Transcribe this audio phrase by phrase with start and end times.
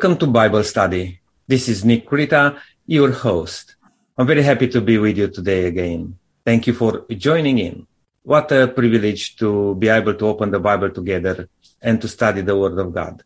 [0.00, 1.20] Welcome to Bible Study.
[1.46, 2.56] This is Nick Krita,
[2.86, 3.76] your host.
[4.16, 6.16] I'm very happy to be with you today again.
[6.42, 7.86] Thank you for joining in.
[8.22, 11.50] What a privilege to be able to open the Bible together
[11.82, 13.22] and to study the Word of God.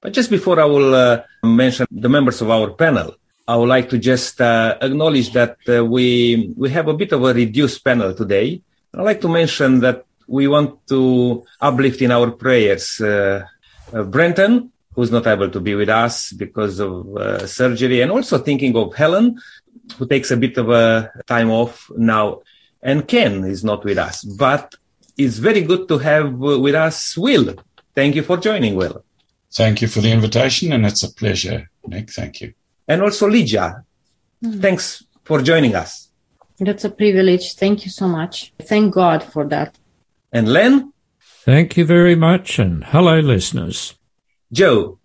[0.00, 3.90] But just before I will uh, mention the members of our panel, I would like
[3.90, 8.14] to just uh, acknowledge that uh, we we have a bit of a reduced panel
[8.14, 8.62] today.
[8.94, 13.44] I'd like to mention that we want to uplift in our prayers uh,
[13.92, 18.38] uh, Brenton, who's not able to be with us because of uh, surgery, and also
[18.38, 19.38] thinking of Helen,
[19.98, 22.40] who takes a bit of a time off now,
[22.82, 24.74] and Ken is not with us, but
[25.18, 27.54] it's very good to have with us Will.
[27.94, 29.04] Thank you for joining, Will.
[29.52, 32.10] Thank you for the invitation, and it's a pleasure, Nick.
[32.10, 32.54] Thank you.
[32.88, 33.84] And also Lydia.
[34.42, 34.60] Mm.
[34.60, 36.08] Thanks for joining us.
[36.58, 37.54] That's a privilege.
[37.54, 38.52] Thank you so much.
[38.62, 39.76] Thank God for that.
[40.32, 40.92] And Len?
[41.44, 43.95] Thank you very much, and hello, listeners.
[44.52, 45.00] Joe,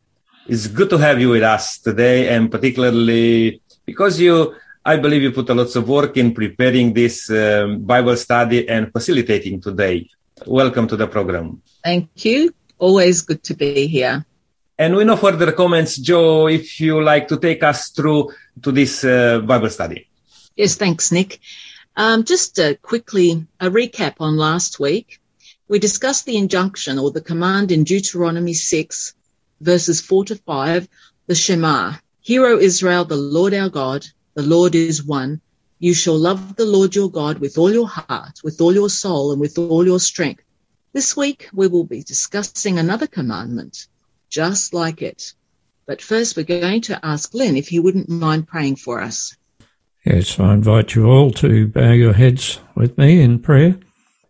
[0.48, 4.54] it's good to have you with us today, and particularly because you,
[4.86, 8.92] I believe you put a lot of work in preparing this um, Bible study and
[8.92, 10.08] facilitating today.
[10.46, 11.64] Welcome to the program.
[11.84, 12.54] Thank you.
[12.78, 14.24] Always good to be here.
[14.78, 19.04] And we no further comments, Joe, if you like to take us through to this
[19.04, 20.08] uh, Bible study.
[20.56, 21.40] Yes, thanks, Nick.
[21.98, 25.20] Um, just uh, quickly, a recap on last week.
[25.68, 29.16] We discussed the injunction or the command in Deuteronomy 6
[29.62, 30.88] verses 4 to 5,
[31.28, 31.94] the Shema.
[32.20, 35.42] Hear, O Israel, the Lord our God, the Lord is one.
[35.80, 39.32] You shall love the Lord your God with all your heart, with all your soul,
[39.32, 40.44] and with all your strength.
[40.94, 43.88] This week we will be discussing another commandment,
[44.30, 45.34] just like it.
[45.88, 49.36] But first we're going to ask Len if he wouldn't mind praying for us.
[50.06, 53.80] Yes, I invite you all to bow your heads with me in prayer.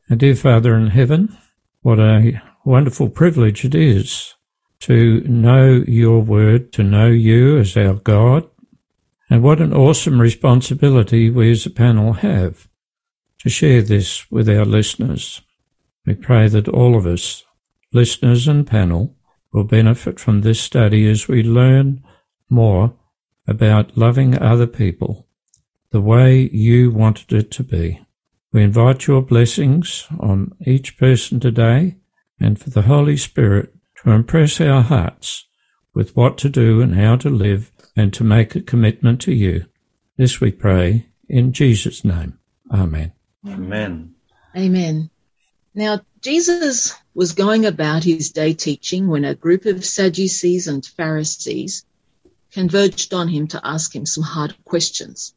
[0.10, 1.38] And dear Father in heaven,
[1.82, 4.36] what a wonderful privilege it is
[4.82, 8.50] to know your word, to know you as our God.
[9.30, 12.68] And what an awesome responsibility we as a panel have
[13.40, 15.42] to share this with our listeners.
[16.06, 17.44] We pray that all of us,
[17.94, 19.16] listeners and panel,
[19.54, 22.04] will benefit from this study as we learn
[22.50, 22.94] more
[23.48, 25.28] about loving other people
[25.92, 28.02] the way you wanted it to be.
[28.52, 31.98] We invite your blessings on each person today
[32.40, 35.48] and for the Holy Spirit to impress our hearts
[35.94, 39.66] with what to do and how to live and to make a commitment to you.
[40.18, 42.40] This we pray in Jesus' name.
[42.72, 43.14] Amen.
[43.48, 44.16] Amen.
[44.56, 45.10] Amen.
[45.74, 51.86] Now, Jesus was going about his day teaching when a group of Sadducees and Pharisees
[52.52, 55.34] converged on him to ask him some hard questions.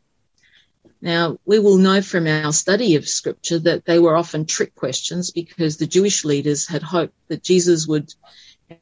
[1.01, 5.31] Now, we will know from our study of scripture that they were often trick questions
[5.31, 8.13] because the Jewish leaders had hoped that Jesus would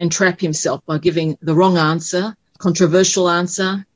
[0.00, 3.86] entrap himself by giving the wrong answer, controversial answer,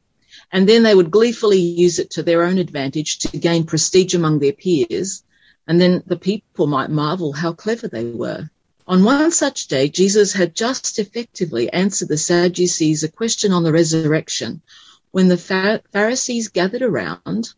[0.53, 4.39] and then they would gleefully use it to their own advantage to gain prestige among
[4.39, 5.23] their peers.
[5.67, 8.49] And then the people might marvel how clever they were.
[8.87, 13.73] On one such day, Jesus had just effectively answered the Sadducees a question on the
[13.73, 14.63] resurrection
[15.11, 17.49] when the Pharisees gathered around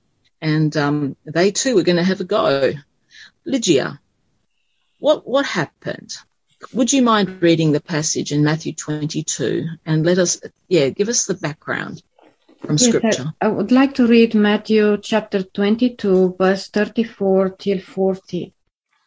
[0.41, 2.73] and um, they too were going to have a go.
[3.45, 4.01] Lydia,
[5.01, 6.17] what, what happened?
[6.73, 11.25] Would you mind reading the passage in Matthew 22 and let us, yeah, give us
[11.25, 12.03] the background
[12.61, 13.33] from yes, scripture?
[13.41, 18.53] I, I would like to read Matthew chapter 22, verse 34 till 40.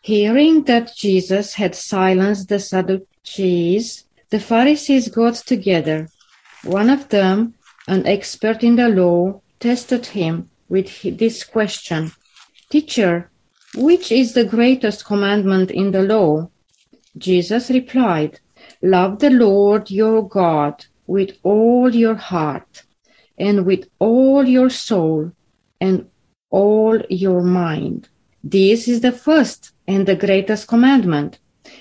[0.01, 6.09] Hearing that Jesus had silenced the Sadducees, the Pharisees got together.
[6.63, 7.55] One of them,
[7.87, 12.13] an expert in the law, tested him with this question
[12.69, 13.29] Teacher,
[13.75, 16.49] which is the greatest commandment in the law?
[17.17, 18.39] Jesus replied,
[18.81, 22.83] Love the Lord your God with all your heart
[23.37, 25.31] and with all your soul
[25.79, 26.09] and
[26.49, 28.09] all your mind.
[28.43, 31.39] This is the first and the greatest commandment.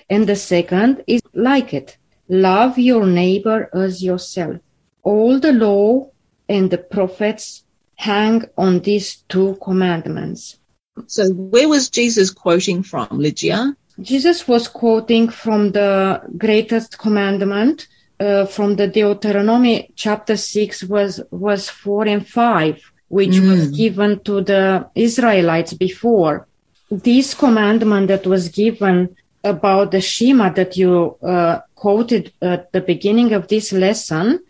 [0.09, 1.97] And the second is like it.
[2.29, 4.57] Love your neighbor as yourself.
[5.03, 6.11] All the law
[6.49, 7.65] and the prophets
[7.97, 10.59] hang on these two commandments.
[11.07, 13.77] So where was Jesus quoting from, Lydia?
[14.01, 17.87] Jesus was quoting from the greatest commandment
[18.19, 23.49] uh, from the Deuteronomy chapter 6 was was 4 and 5 which mm.
[23.49, 26.47] was given to the Israelites before
[26.91, 33.33] this commandment that was given about the Shema that you uh, quoted at the beginning
[33.33, 34.41] of this lesson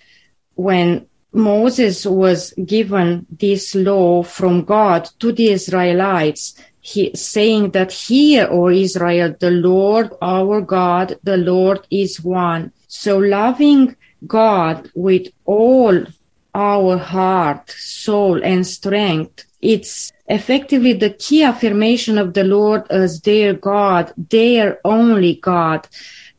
[0.54, 8.48] when Moses was given this law from God to the Israelites he, saying that here,
[8.50, 12.72] O Israel, the Lord our God, the Lord is one.
[12.88, 13.96] So loving
[14.26, 16.04] God with all
[16.54, 19.44] our heart, soul, and strength.
[19.60, 25.86] It's effectively the key affirmation of the Lord as their God, their only God.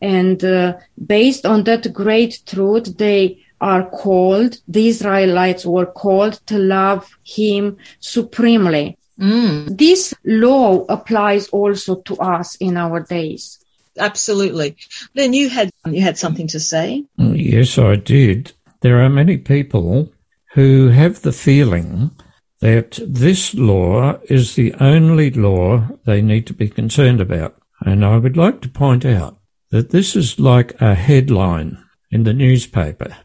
[0.02, 6.58] And uh, based on that great truth, they are called, the Israelites were called to
[6.58, 8.98] love him supremely.
[9.22, 13.58] Mm, This law applies also to us in our days.
[14.00, 14.76] absolutely.
[15.16, 17.04] Then you had you had something to say.
[17.20, 18.54] Mm, Yes, I did.
[18.82, 20.12] There are many people
[20.56, 22.12] who have the feeling
[22.62, 27.56] that this law is the only law they need to be concerned about.
[27.86, 29.38] And I would like to point out
[29.72, 31.78] that this is like a headline
[32.12, 33.16] in the newspaper.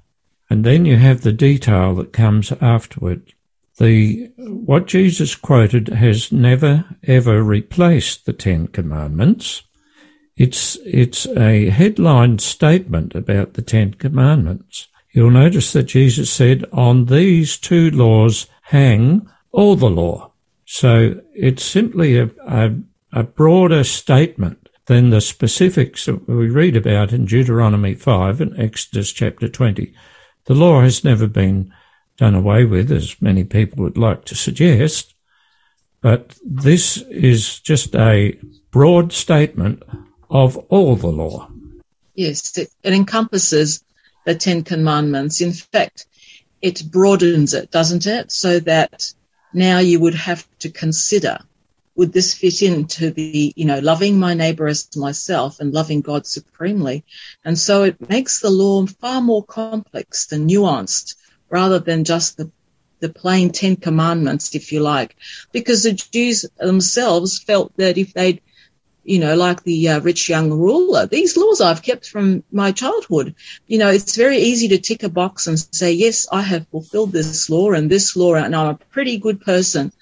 [0.50, 3.32] And then you have the detail that comes afterward.
[3.78, 9.62] The, what Jesus quoted has never ever replaced the Ten Commandments.
[10.37, 14.88] It's, it's a headline statement about the Ten Commandments.
[15.12, 20.32] You'll notice that Jesus said, on these two laws hang all the law.
[20.67, 22.75] So it's simply a, a,
[23.12, 29.12] a broader statement than the specifics that we read about in Deuteronomy 5 and Exodus
[29.12, 29.94] chapter 20.
[30.44, 31.72] The law has never been
[32.17, 35.15] done away with, as many people would like to suggest,
[36.01, 38.39] but this is just a
[38.71, 39.83] broad statement
[40.31, 41.49] of all the law.
[42.15, 43.83] Yes, it, it encompasses
[44.25, 45.41] the Ten Commandments.
[45.41, 46.07] In fact,
[46.63, 48.33] it broadens it, doesn't it?
[48.33, 49.13] So that
[49.53, 51.39] now you would have to consider
[51.97, 56.27] would this fit into the, you know, loving my neighbor as myself and loving God
[56.27, 57.05] supremely?
[57.45, 61.15] And so it makes the law far more complex and nuanced
[61.48, 62.50] rather than just the,
[63.00, 65.16] the plain Ten Commandments, if you like,
[65.52, 68.40] because the Jews themselves felt that if they'd
[69.06, 71.06] you know, like the uh, rich young ruler.
[71.06, 73.37] These laws I've kept from my childhood.
[73.66, 77.12] You know, it's very easy to tick a box and say, yes, I have fulfilled
[77.12, 79.93] this law and this law and I'm a pretty good person.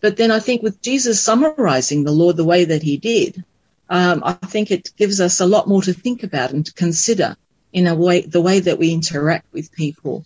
[0.00, 3.44] But then I think with Jesus summarizing the law the way that he did,
[3.90, 7.36] um, I think it gives us a lot more to think about and to consider
[7.72, 10.24] in a way, the way that we interact with people.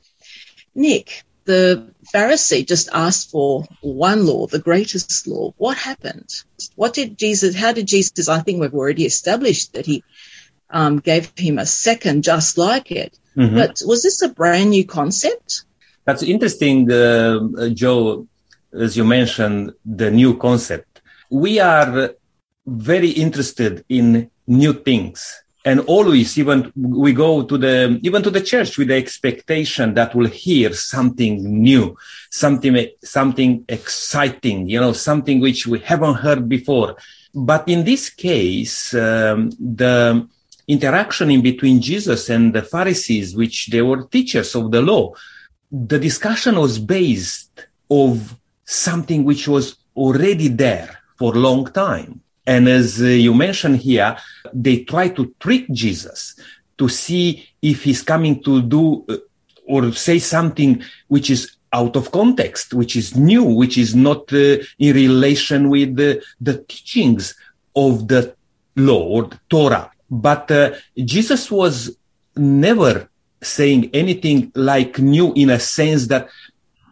[0.75, 5.53] Nick, the Pharisee just asked for one law, the greatest law.
[5.57, 6.29] What happened?
[6.77, 10.05] What did Jesus, how did Jesus, I think we've already established that he
[10.71, 13.19] um, gave him a second just like it.
[13.37, 13.55] Mhm.
[13.55, 15.65] But was this a brand new concept?
[16.05, 18.27] That's interesting, uh, Joe,
[18.73, 21.03] as you mentioned, the new concept.
[21.31, 22.11] We are
[22.67, 25.43] very interested in new things.
[25.65, 30.15] And always, even we go to the, even to the church with the expectation that
[30.15, 31.97] we'll hear something new,
[32.31, 36.97] something, something exciting, you know, something which we haven't heard before.
[37.35, 40.27] But in this case, um, the
[40.69, 45.13] interaction in between Jesus and the Pharisees, which they were teachers of the law,
[45.71, 52.21] the discussion was based of something which was already there for a long time.
[52.49, 54.17] And as uh, you mentioned here,
[54.55, 56.35] they try to trick Jesus
[56.79, 59.19] to see if he's coming to do uh,
[59.67, 64.57] or say something which is out of context, which is new, which is not uh,
[64.79, 67.35] in relation with the, the teachings
[67.77, 68.35] of the
[68.75, 69.91] the Torah.
[70.11, 71.97] But uh, Jesus was
[72.37, 73.11] never
[73.43, 76.29] saying anything like new in a sense that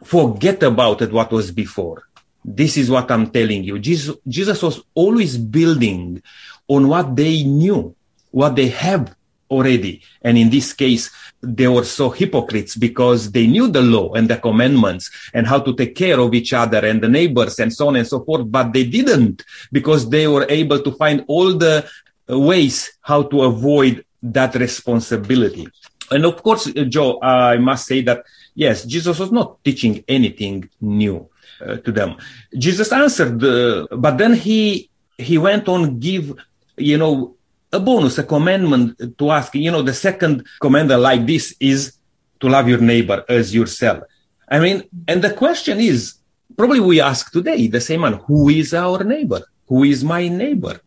[0.04, 2.06] forget about it what was before.
[2.49, 3.81] This is what I'm telling you.
[3.81, 6.23] Jesus, Jesus was always building
[6.69, 7.97] on what they knew,
[8.31, 9.17] what they have
[9.50, 10.00] already.
[10.23, 11.11] And in this case,
[11.43, 15.75] they were so hypocrites because they knew the law and the commandments and how to
[15.75, 18.49] take care of each other and the neighbors and so on and so forth.
[18.49, 21.85] But they didn't because they were able to find all the
[22.29, 25.67] ways how to avoid that responsibility.
[26.12, 28.25] And of course, Joe, I must say that
[28.55, 31.29] yes, Jesus was not teaching anything new
[31.61, 32.17] uh, to them.
[32.57, 36.35] Jesus answered, uh, but then he he went on give
[36.77, 37.35] you know
[37.73, 39.55] a bonus, a commandment to ask.
[39.55, 41.97] You know, the second commandment like this is
[42.41, 44.05] to love your neighbor as yourself.
[44.49, 46.15] I mean, and the question is
[46.57, 49.43] probably we ask today the same one: Who is our neighbor?
[49.69, 50.81] Who is my neighbor?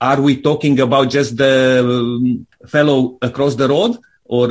[0.00, 3.98] Are we talking about just the um, fellow across the road?
[4.24, 4.48] or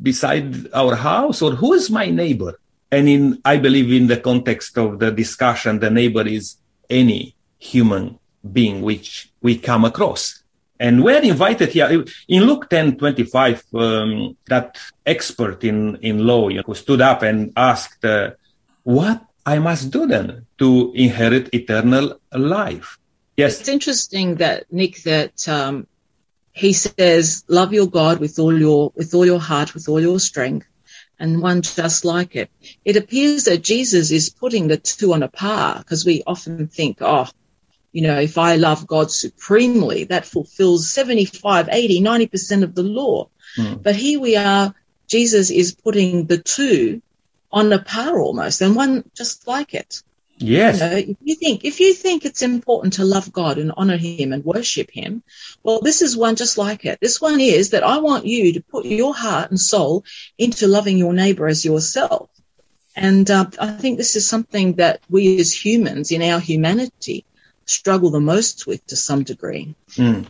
[0.00, 2.58] beside our house or who is my neighbor
[2.90, 6.56] and in i believe in the context of the discussion the neighbor is
[6.90, 8.18] any human
[8.52, 10.42] being which we come across.
[10.80, 12.04] And we're invited here.
[12.28, 17.22] In luke 10 25 um, that expert in in law you know, who stood up
[17.22, 18.30] and asked uh,
[18.84, 22.98] what i must do then to inherit eternal life?
[23.36, 23.60] Yes.
[23.60, 25.86] It's interesting that Nick that um,
[26.52, 30.18] he says, love your God with all your, with all your heart, with all your
[30.18, 30.66] strength,
[31.18, 32.50] and one just like it.
[32.84, 36.98] It appears that Jesus is putting the two on a par because we often think,
[37.00, 37.28] oh,
[37.92, 43.28] you know, if I love God supremely, that fulfills 75, 80, 90% of the law.
[43.56, 43.82] Mm.
[43.82, 44.74] But here we are,
[45.08, 47.02] Jesus is putting the two
[47.50, 50.02] on a par almost and one just like it.
[50.38, 50.80] Yes.
[50.80, 53.96] You know, if you think if you think it's important to love God and honor
[53.96, 55.22] Him and worship Him,
[55.62, 56.98] well, this is one just like it.
[57.00, 60.04] This one is that I want you to put your heart and soul
[60.38, 62.30] into loving your neighbor as yourself.
[62.94, 67.24] And uh, I think this is something that we as humans in our humanity
[67.64, 69.74] struggle the most with to some degree.
[69.92, 70.26] Mm.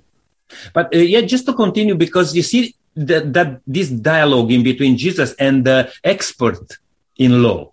[0.73, 4.97] But uh, yeah, just to continue, because you see that, that this dialogue in between
[4.97, 6.79] Jesus and the expert
[7.17, 7.73] in law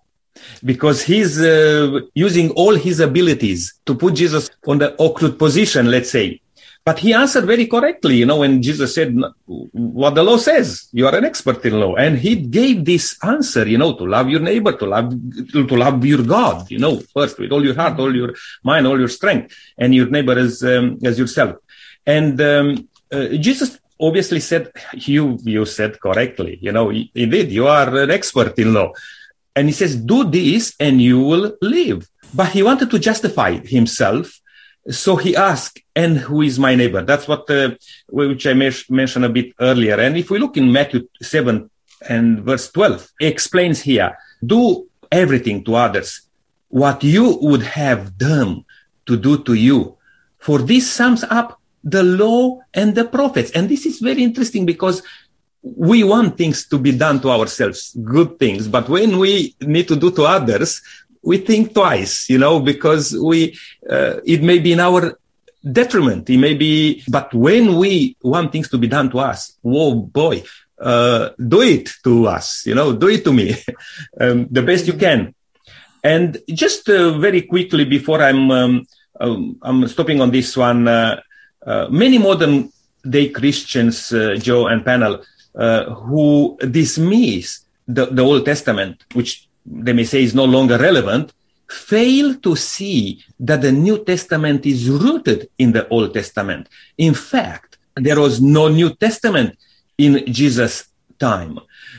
[0.64, 6.10] because he's uh, using all his abilities to put Jesus on the awkward position, let's
[6.10, 6.40] say.
[6.84, 9.12] But he answered very correctly, you know, when Jesus said
[9.46, 11.96] what the law says, you are an expert in law.
[11.96, 15.12] And he gave this answer, you know, to love your neighbor, to love,
[15.50, 19.00] to love your God, you know, first with all your heart, all your mind, all
[19.00, 21.56] your strength, and your neighbor as, um, as yourself.
[22.06, 27.96] And, um, uh, Jesus obviously said, you, you said correctly, you know, indeed, you are
[27.98, 28.92] an expert in law.
[29.56, 32.08] And he says, do this and you will live.
[32.34, 34.38] But he wanted to justify himself.
[34.90, 37.02] So he asked, and who is my neighbor?
[37.02, 37.70] That's what, uh,
[38.08, 39.98] which I mentioned a bit earlier.
[39.98, 41.70] And if we look in Matthew 7
[42.08, 46.20] and verse 12, he explains here, do everything to others
[46.68, 48.64] what you would have them
[49.06, 49.96] to do to you.
[50.38, 53.50] For this sums up the law and the prophets.
[53.52, 55.02] And this is very interesting because
[55.74, 58.68] we want things to be done to ourselves, good things.
[58.68, 60.80] But when we need to do to others,
[61.22, 63.58] we think twice, you know, because we,
[63.90, 65.18] uh, it may be in our
[65.60, 66.30] detriment.
[66.30, 70.44] It may be, but when we want things to be done to us, whoa, boy,
[70.78, 73.56] uh, do it to us, you know, do it to me,
[74.20, 75.34] um, the best you can.
[76.04, 78.86] And just uh, very quickly before I'm, um,
[79.18, 81.20] um, I'm stopping on this one, uh,
[81.66, 82.70] uh, many modern
[83.08, 85.24] day Christians, uh, Joe and panel,
[85.56, 91.32] uh, who dismiss the, the Old Testament, which they may say is no longer relevant,
[91.68, 96.68] fail to see that the New Testament is rooted in the Old Testament.
[96.98, 99.58] In fact, there was no New Testament
[99.98, 101.58] in Jesus' time.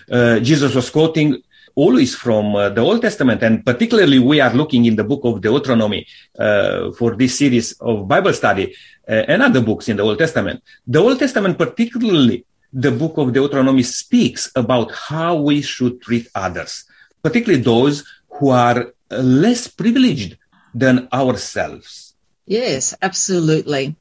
[0.09, 1.41] Uh, Jesus was quoting
[1.75, 5.41] always from uh, the Old Testament, and particularly we are looking in the book of
[5.41, 6.07] Deuteronomy
[6.39, 8.75] uh, for this series of Bible study
[9.07, 10.63] uh, and other books in the Old Testament.
[10.87, 16.85] The Old Testament particularly the book of Deuteronomy speaks about how we should treat others,
[17.23, 20.37] particularly those who are less privileged
[20.73, 22.13] than ourselves.
[22.45, 23.95] Yes, absolutely.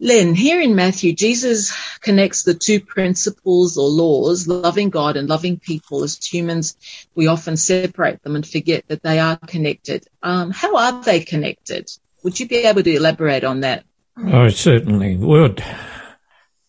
[0.00, 5.58] Len, here in Matthew, Jesus connects the two principles or laws, loving God and loving
[5.58, 6.02] people.
[6.02, 6.76] As humans,
[7.14, 10.06] we often separate them and forget that they are connected.
[10.22, 11.90] Um, how are they connected?
[12.24, 13.84] Would you be able to elaborate on that?
[14.16, 15.64] I certainly would.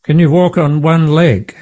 [0.05, 1.55] Can you walk on one leg?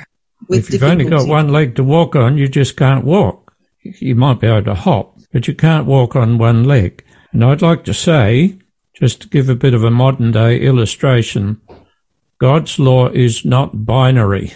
[0.50, 3.56] With if you've only got one leg to walk on, you just can't walk.
[3.82, 7.06] You might be able to hop, but you can't walk on one leg.
[7.32, 8.58] And I'd like to say,
[8.94, 11.62] just to give a bit of a modern day illustration,
[12.38, 14.52] God's law is not binary.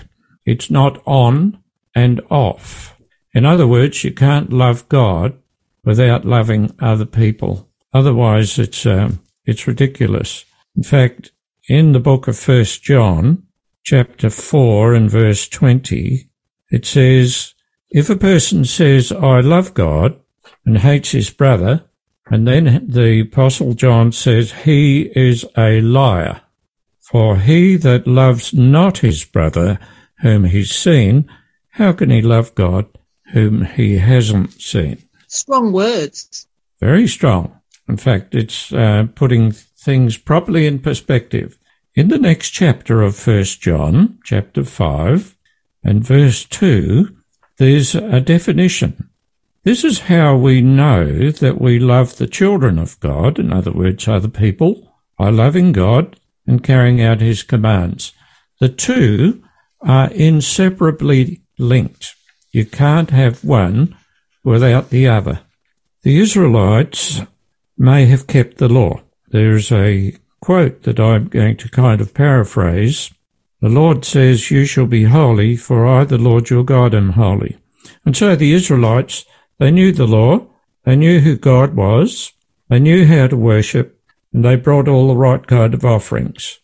[0.45, 1.63] It's not on
[1.95, 2.93] and off.
[3.33, 5.37] In other words, you can't love God
[5.85, 7.69] without loving other people.
[7.93, 10.43] Otherwise, it's um, it's ridiculous.
[10.75, 11.31] In fact,
[11.69, 13.46] in the book of First John,
[13.87, 16.29] chapter 4 and verse 20,
[16.69, 17.53] it says,
[17.89, 20.19] If a person says, I love God,
[20.65, 21.85] and hates his brother,
[22.29, 26.41] and then the Apostle John says, He is a liar.
[26.99, 29.79] For he that loves not his brother
[30.19, 31.31] whom he's seen,
[31.69, 32.87] how can he love God
[33.31, 35.01] whom he hasn't seen?
[35.29, 36.45] Strong words.
[36.81, 37.57] Very strong.
[37.87, 41.57] In fact, it's uh, putting things properly in perspective.
[41.97, 45.35] In the next chapter of First John, chapter 5,
[45.83, 47.17] and verse 2,
[47.57, 49.09] there's a definition.
[49.63, 54.07] This is how we know that we love the children of God, in other words,
[54.07, 58.13] other people, by loving God and carrying out his commands.
[58.59, 59.43] The two
[59.81, 62.13] are inseparably linked.
[62.51, 63.97] You can't have one
[64.43, 65.39] without the other.
[66.03, 67.21] The Israelites
[67.75, 69.01] may have kept the law.
[69.31, 70.13] There's a
[70.47, 73.13] quote that I'm going to kind of paraphrase.
[73.59, 77.57] The Lord says, You shall be holy, for I, the Lord your God, am holy.
[78.05, 79.25] And so the Israelites,
[79.59, 80.47] they knew the law,
[80.85, 82.31] they knew who God was,
[82.69, 83.99] they knew how to worship,
[84.31, 86.59] and they brought all the right kind of offerings.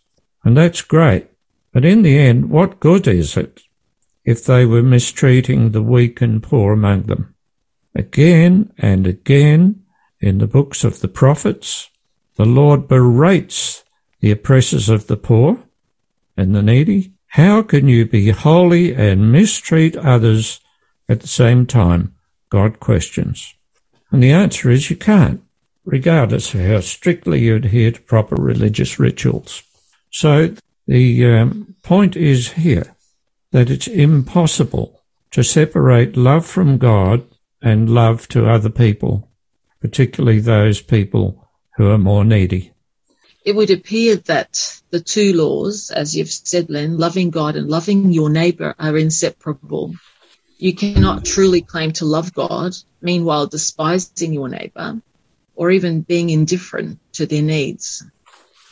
[0.45, 1.27] And that's great.
[1.73, 3.63] But in the end, what good is it
[4.23, 7.35] if they were mistreating the weak and poor among them?
[7.93, 9.83] Again and again
[10.21, 11.89] in the books of the prophets,
[12.35, 13.83] the Lord berates
[14.19, 15.63] the oppressors of the poor
[16.35, 17.13] and the needy.
[17.27, 20.59] How can you be holy and mistreat others
[21.09, 22.15] at the same time?
[22.49, 23.53] God questions.
[24.11, 25.41] And the answer is you can't,
[25.85, 29.63] regardless of how strictly you adhere to proper religious rituals.
[30.11, 30.55] So
[30.87, 32.95] the um, point is here
[33.51, 37.25] that it's impossible to separate love from God
[37.61, 39.29] and love to other people,
[39.81, 41.42] particularly those people
[41.75, 42.71] who are more needy.
[43.45, 48.13] It would appear that the two laws, as you've said, Len, loving God and loving
[48.13, 49.93] your neighbor are inseparable.
[50.57, 55.01] You cannot truly claim to love God, meanwhile despising your neighbor
[55.55, 58.05] or even being indifferent to their needs.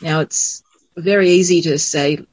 [0.00, 0.62] Now it's
[0.96, 2.24] very easy to say,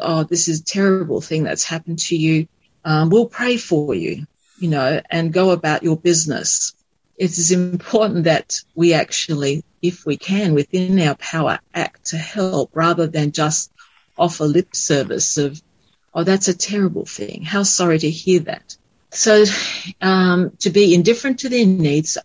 [0.00, 2.48] Oh, this is a terrible thing that's happened to you.
[2.84, 4.26] Um, we'll pray for you,
[4.58, 6.74] you know, and go about your business.
[7.16, 12.70] It is important that we actually, if we can, within our power, act to help
[12.72, 13.70] rather than just
[14.16, 15.60] offer lip service of,
[16.14, 17.42] oh, that's a terrible thing.
[17.42, 18.76] How sorry to hear that.
[19.10, 19.44] So,
[20.00, 22.16] um, to be indifferent to their needs,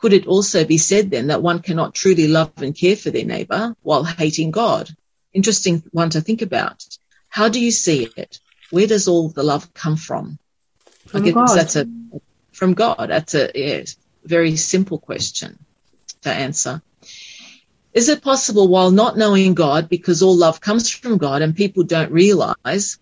[0.00, 3.26] could it also be said then that one cannot truly love and care for their
[3.26, 4.88] neighbor while hating God?
[5.34, 6.82] Interesting one to think about.
[7.28, 8.40] How do you see it?
[8.70, 10.38] Where does all the love come from?
[11.08, 11.58] From I guess God.
[11.58, 11.86] that's a
[12.52, 13.06] from God.
[13.08, 13.84] That's a
[14.24, 15.58] very simple question
[16.22, 16.82] to answer.
[17.92, 21.82] Is it possible while not knowing God, because all love comes from God and people
[21.82, 22.98] don't realize,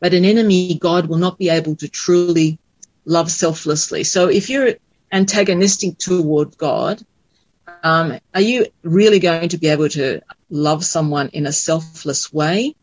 [0.00, 2.58] but an enemy God will not be able to truly
[3.04, 4.04] love selflessly.
[4.04, 4.74] So if you're
[5.12, 7.00] antagonistic toward God,
[7.82, 10.20] um, are you really going to be able to
[10.50, 12.74] love someone in a selfless way?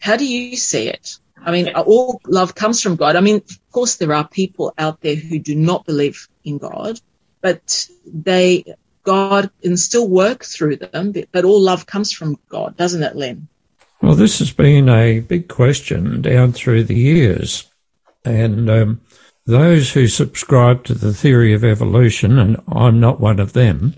[0.00, 1.18] How do you see it?
[1.42, 3.16] I mean, all love comes from God.
[3.16, 7.00] I mean, of course, there are people out there who do not believe in God,
[7.40, 8.64] but they,
[9.02, 13.48] God can still work through them, but, all love comes from God, doesn't it, Len?
[14.02, 17.66] Well, this has been a big question down through the years.
[18.24, 19.00] And um,
[19.46, 23.94] those who subscribe to the theory of evolution, and I'm not one of them,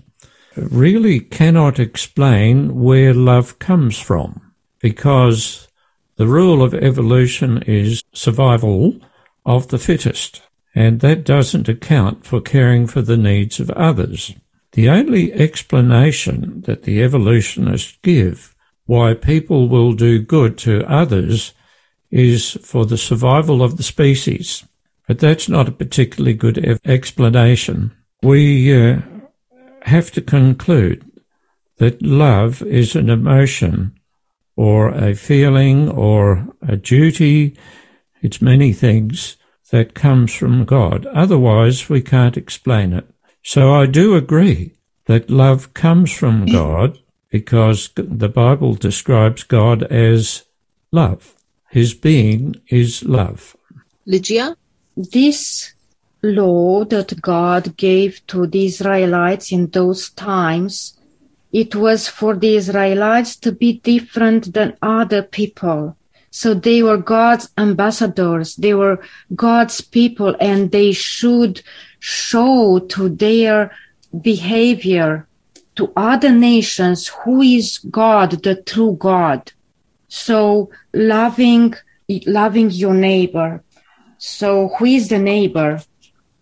[0.55, 5.67] really cannot explain where love comes from because
[6.17, 8.99] the rule of evolution is survival
[9.45, 10.41] of the fittest,
[10.75, 14.33] and that doesn't account for caring for the needs of others.
[14.73, 18.55] The only explanation that the evolutionists give
[18.85, 21.53] why people will do good to others
[22.09, 24.63] is for the survival of the species.
[25.07, 27.91] But that's not a particularly good ev- explanation.
[28.23, 29.01] We uh,
[29.83, 31.09] have to conclude
[31.77, 33.99] that love is an emotion
[34.55, 37.57] or a feeling or a duty.
[38.21, 39.37] It's many things
[39.71, 41.05] that comes from God.
[41.07, 43.12] Otherwise, we can't explain it.
[43.43, 44.73] So I do agree
[45.05, 50.43] that love comes from God because the Bible describes God as
[50.91, 51.35] love.
[51.69, 53.55] His being is love.
[54.05, 54.55] Lygia?
[54.95, 55.73] This
[56.21, 60.97] law that God gave to the Israelites in those times,
[61.51, 65.97] it was for the Israelites to be different than other people.
[66.29, 68.55] So they were God's ambassadors.
[68.55, 69.03] They were
[69.35, 71.61] God's people and they should
[72.03, 73.71] show to their
[74.21, 75.25] behavior
[75.75, 79.53] to other nations who is God, the true God.
[80.09, 81.73] So loving,
[82.27, 83.63] loving your neighbor.
[84.17, 85.81] So who is the neighbor?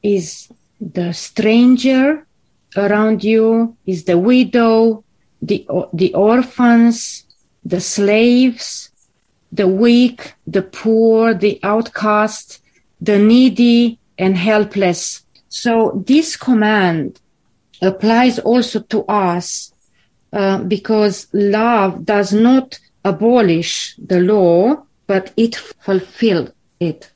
[0.02, 2.26] Is the stranger
[2.76, 3.78] around you?
[3.86, 5.04] Is the widow,
[5.43, 7.24] the, the orphans,
[7.63, 8.89] the slaves,
[9.52, 12.63] the weak, the poor, the outcast,
[13.00, 15.24] the needy and helpless.
[15.51, 17.19] So this command
[17.81, 19.73] applies also to us
[20.31, 27.11] uh, because love does not abolish the law, but it fulfills it.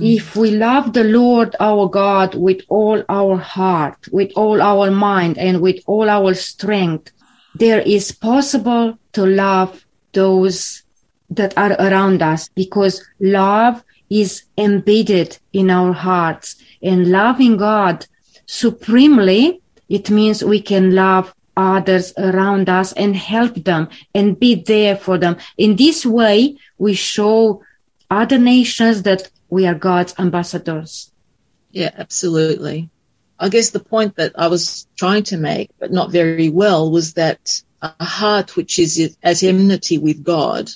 [0.00, 5.38] If we love the Lord our God with all our heart, with all our mind,
[5.38, 7.10] and with all our strength,
[7.54, 10.82] there is possible to love those
[11.30, 18.06] that are around us because love is embedded in our hearts and loving God
[18.46, 24.96] supremely, it means we can love others around us and help them and be there
[24.96, 25.36] for them.
[25.58, 27.62] In this way, we show
[28.10, 31.12] other nations that we are God's ambassadors.
[31.70, 32.88] Yeah, absolutely.
[33.38, 37.14] I guess the point that I was trying to make, but not very well, was
[37.14, 40.70] that a heart which is at enmity with God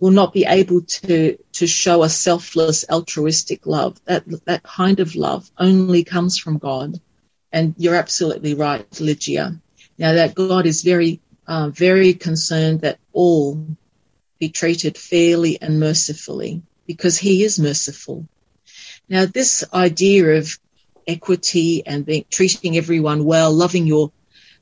[0.00, 4.00] will not be able to to show a selfless altruistic love.
[4.04, 7.00] That that kind of love only comes from god.
[7.50, 9.60] And you're absolutely right lygia.
[9.98, 13.66] Now that god is very uh, very concerned that all
[14.38, 18.28] be treated fairly and mercifully because he is merciful.
[19.08, 20.58] Now this idea of
[21.06, 24.12] equity and being, treating everyone well loving your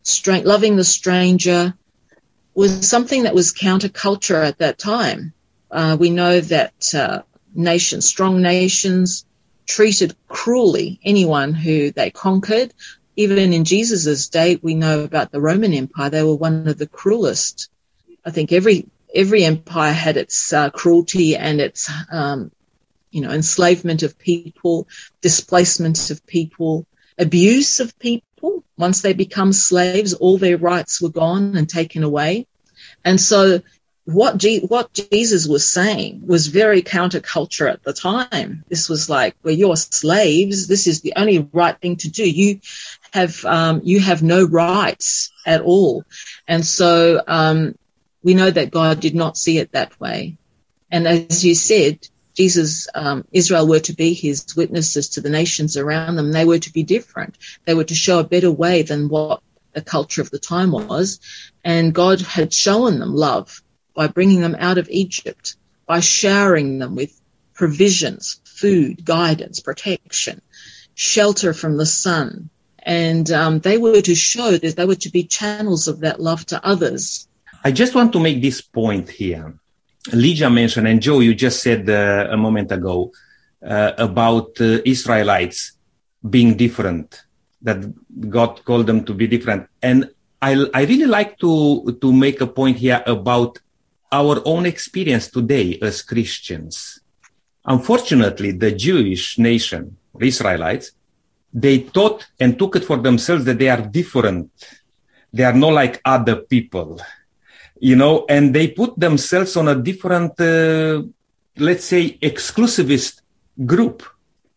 [0.02, 1.74] strength loving the stranger
[2.56, 5.34] was something that was counterculture at that time.
[5.70, 7.22] Uh, we know that uh,
[7.54, 9.26] nations, strong nations,
[9.66, 12.72] treated cruelly anyone who they conquered.
[13.16, 16.10] Even in Jesus' day, we know about the Roman Empire.
[16.10, 17.68] They were one of the cruelest.
[18.24, 22.50] I think every every empire had its uh, cruelty and its um,
[23.10, 24.88] you know enslavement of people,
[25.20, 26.86] displacement of people,
[27.18, 28.25] abuse of people.
[28.76, 32.46] Once they become slaves, all their rights were gone and taken away.
[33.04, 33.60] And so
[34.04, 38.64] what, G- what Jesus was saying was very counterculture at the time.
[38.68, 40.68] This was like, well, you're slaves.
[40.68, 42.28] This is the only right thing to do.
[42.28, 42.60] You
[43.12, 46.04] have, um, you have no rights at all.
[46.46, 47.74] And so, um,
[48.22, 50.36] we know that God did not see it that way.
[50.90, 55.76] And as you said, Jesus, um, Israel were to be his witnesses to the nations
[55.76, 56.32] around them.
[56.32, 57.38] They were to be different.
[57.64, 59.40] They were to show a better way than what
[59.72, 61.18] the culture of the time was.
[61.64, 63.62] And God had shown them love
[63.94, 67.18] by bringing them out of Egypt, by showering them with
[67.54, 70.42] provisions, food, guidance, protection,
[70.94, 72.50] shelter from the sun.
[72.78, 76.44] And um, they were to show that they were to be channels of that love
[76.46, 77.26] to others.
[77.64, 79.54] I just want to make this point here.
[80.12, 83.12] Lygia mentioned, and Joe, you just said uh, a moment ago
[83.66, 85.72] uh, about uh, Israelites
[86.28, 87.22] being different,
[87.62, 87.78] that
[88.30, 89.68] God called them to be different.
[89.82, 93.58] And I, I really like to, to make a point here about
[94.12, 97.00] our own experience today as Christians.
[97.64, 100.92] Unfortunately, the Jewish nation, Israelites,
[101.52, 104.50] they thought and took it for themselves that they are different.
[105.32, 107.00] They are not like other people
[107.78, 111.02] you know, and they put themselves on a different, uh,
[111.58, 113.20] let's say, exclusivist
[113.64, 114.02] group,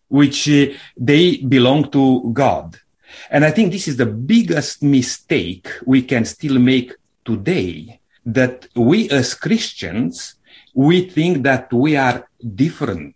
[0.08, 2.78] which uh, they belong to God.
[3.30, 6.94] And I think this is the biggest mistake we can still make
[7.26, 10.36] today that we as Christians,
[10.74, 13.16] we think that we are different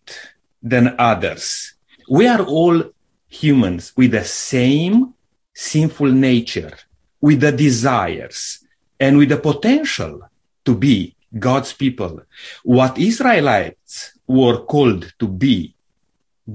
[0.62, 1.74] than others.
[2.10, 2.84] We are all
[3.28, 5.14] humans with the same
[5.54, 6.74] sinful nature,
[7.22, 8.63] with the desires,
[9.00, 10.22] and with the potential
[10.66, 12.22] to be God's people.
[12.64, 15.76] What Israelites were called to be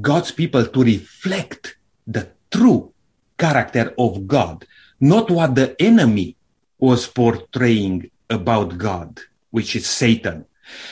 [0.01, 2.92] God's people to reflect the true
[3.38, 4.66] character of God,
[5.01, 6.37] not what the enemy
[6.79, 9.20] was portraying about God,
[9.51, 10.44] which is Satan.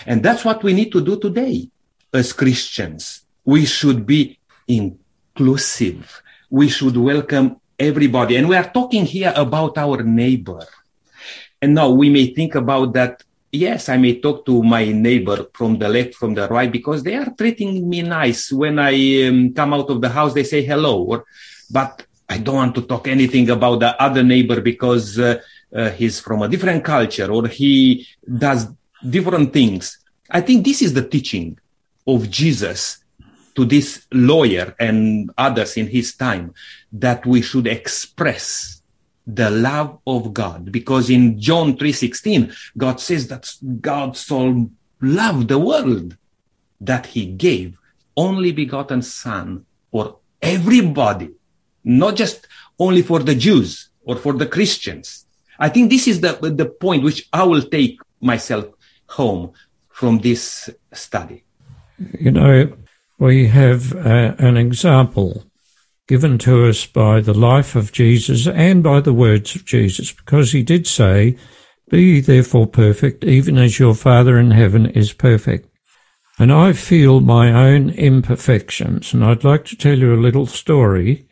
[0.07, 1.69] And that's what we need to do today
[2.13, 3.23] as Christians.
[3.45, 6.23] We should be inclusive.
[6.51, 8.37] We should welcome everybody.
[8.37, 10.67] And we are talking here about our neighbor.
[11.61, 13.23] And now we may think about that.
[13.53, 17.15] Yes, I may talk to my neighbor from the left, from the right, because they
[17.15, 18.53] are treating me nice.
[18.53, 21.03] When I um, come out of the house, they say hello.
[21.03, 21.25] Or,
[21.71, 25.41] but I don't want to talk anything about the other neighbor because uh,
[25.75, 28.67] uh, he's from a different culture or he does
[29.09, 29.99] different things.
[30.31, 31.59] I think this is the teaching
[32.07, 32.99] of Jesus
[33.55, 36.55] to this lawyer and others in his time
[36.93, 38.83] that we should express
[39.27, 40.71] the love of God.
[40.71, 46.17] Because in John 3.16, God says that God so loved the world
[46.81, 47.79] that he gave
[48.17, 51.31] only begotten son for everybody,
[51.85, 52.47] not just
[52.79, 55.27] only for the Jews or for the Christians.
[55.59, 58.67] I think this is the, the point which I will take myself
[59.09, 59.53] home
[59.89, 61.45] from this study.
[62.19, 62.73] You know,
[63.19, 65.46] we have uh, an example
[66.07, 70.53] given to us by the life of Jesus and by the words of Jesus, because
[70.53, 71.37] he did say,
[71.91, 75.69] Be therefore perfect, even as your Father in heaven is perfect.
[76.39, 81.29] And I feel my own imperfections, and I'd like to tell you a little story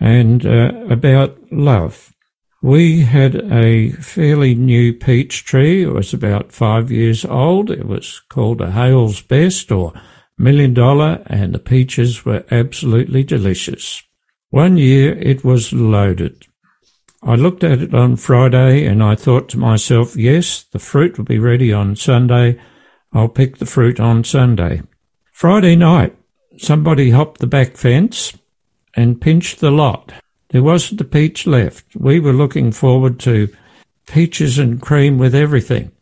[0.00, 2.14] and uh, about love.
[2.62, 5.84] We had a fairly new peach tree.
[5.84, 7.70] It was about five years old.
[7.70, 9.92] It was called a Hale's Best or
[10.36, 14.02] Million Dollar, and the peaches were absolutely delicious.
[14.50, 16.46] One year it was loaded.
[17.22, 21.24] I looked at it on Friday and I thought to myself, yes, the fruit will
[21.24, 22.60] be ready on Sunday.
[23.12, 24.82] I'll pick the fruit on Sunday.
[25.32, 26.16] Friday night,
[26.56, 28.36] somebody hopped the back fence
[28.94, 30.12] and pinched the lot.
[30.50, 31.94] There wasn't a peach left.
[31.96, 33.48] We were looking forward to
[34.06, 35.92] peaches and cream with everything.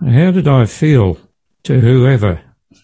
[0.00, 1.18] How did I feel?
[1.64, 2.40] to whoever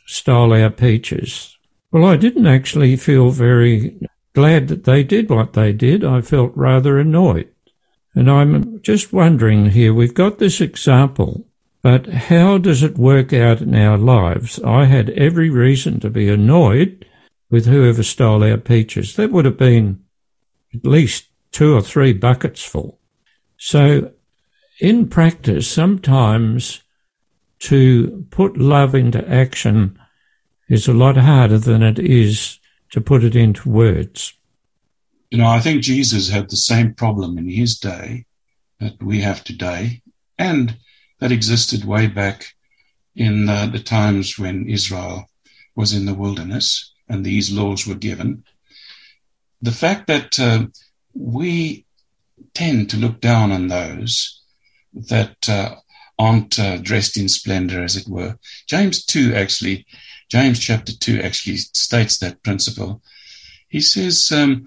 [0.06, 1.56] stole our peaches.
[1.90, 3.98] Well, I didn't actually feel very
[4.36, 6.04] glad that they did what they did.
[6.04, 7.48] I felt rather annoyed.
[8.14, 11.46] And I'm just wondering here, we've got this example,
[11.80, 14.60] but how does it work out in our lives?
[14.62, 17.06] I had every reason to be annoyed
[17.50, 19.16] with whoever stole our peaches.
[19.16, 20.04] That would have been
[20.74, 23.00] at least two or three buckets full.
[23.56, 24.12] So
[24.82, 26.82] in practice, sometimes
[27.60, 29.98] to put love into action
[30.68, 32.58] is a lot harder than it is
[32.96, 34.32] to put it into words.
[35.30, 38.24] You know, I think Jesus had the same problem in his day
[38.80, 40.00] that we have today,
[40.38, 40.78] and
[41.20, 42.54] that existed way back
[43.14, 45.26] in uh, the times when Israel
[45.74, 48.44] was in the wilderness and these laws were given.
[49.60, 50.68] The fact that uh,
[51.12, 51.84] we
[52.54, 54.40] tend to look down on those
[54.94, 55.74] that uh,
[56.18, 58.38] aren't uh, dressed in splendor, as it were.
[58.66, 59.84] James 2 actually,
[60.28, 63.02] James chapter 2 actually states that principle.
[63.68, 64.66] He says, um,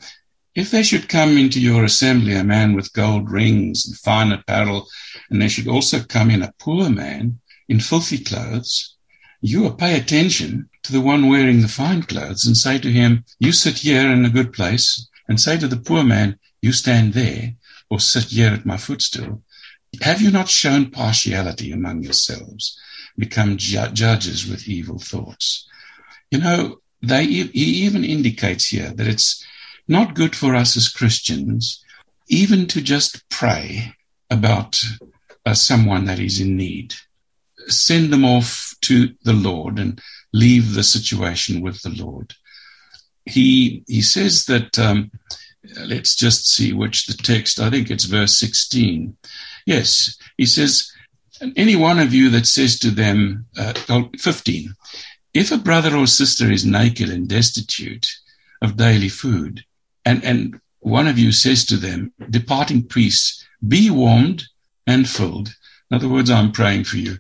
[0.56, 4.88] if there should come into your assembly a man with gold rings and fine apparel,
[5.30, 8.96] and there should also come in a poor man in filthy clothes,
[9.42, 13.24] you will pay attention to the one wearing the fine clothes and say to him,
[13.40, 17.14] You sit here in a good place, and say to the poor man, You stand
[17.14, 17.54] there,
[17.90, 19.44] or sit here at my footstool.
[20.02, 22.78] Have you not shown partiality among yourselves,
[23.20, 25.68] become ju- judges with evil thoughts?
[26.32, 29.46] You know, they, he even indicates here that it's
[29.88, 31.84] not good for us as Christians
[32.30, 33.94] even to just pray
[34.30, 34.80] about
[35.46, 36.94] uh, someone that is in need.
[37.68, 40.00] Send them off to the Lord and
[40.32, 42.36] leave the situation with the Lord.
[43.26, 45.12] He he says that um,
[45.86, 47.60] let's just see which the text.
[47.60, 49.18] I think it's verse sixteen.
[49.66, 50.92] Yes, he says,
[51.56, 53.74] any one of you that says to them, uh,
[54.18, 54.74] 15,
[55.34, 58.08] if a brother or sister is naked and destitute
[58.62, 59.64] of daily food,
[60.06, 64.44] and, and one of you says to them, departing priests, be warmed
[64.88, 65.56] and filled.
[65.92, 67.18] In other words, I'm praying for you.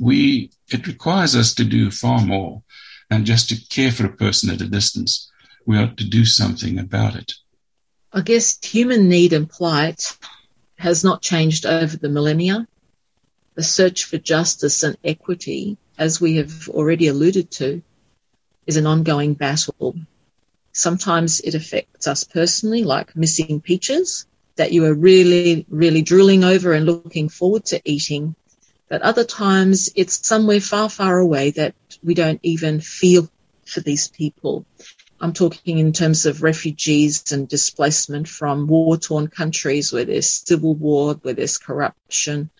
[0.00, 2.62] We, it requires us to do far more
[3.10, 5.30] than just to care for a person at a distance.
[5.66, 7.32] We ought to do something about it.
[8.12, 10.16] I guess human need and plight
[10.78, 12.66] has not changed over the millennia.
[13.54, 17.82] The search for justice and equity, as we have already alluded to,
[18.66, 19.96] is an ongoing battle.
[20.72, 26.72] Sometimes it affects us personally, like missing peaches that you are really, really drooling over
[26.72, 28.34] and looking forward to eating.
[28.88, 33.28] But other times it's somewhere far, far away that we don't even feel
[33.66, 34.64] for these people.
[35.20, 40.74] I'm talking in terms of refugees and displacement from war torn countries where there's civil
[40.74, 42.50] war, where there's corruption.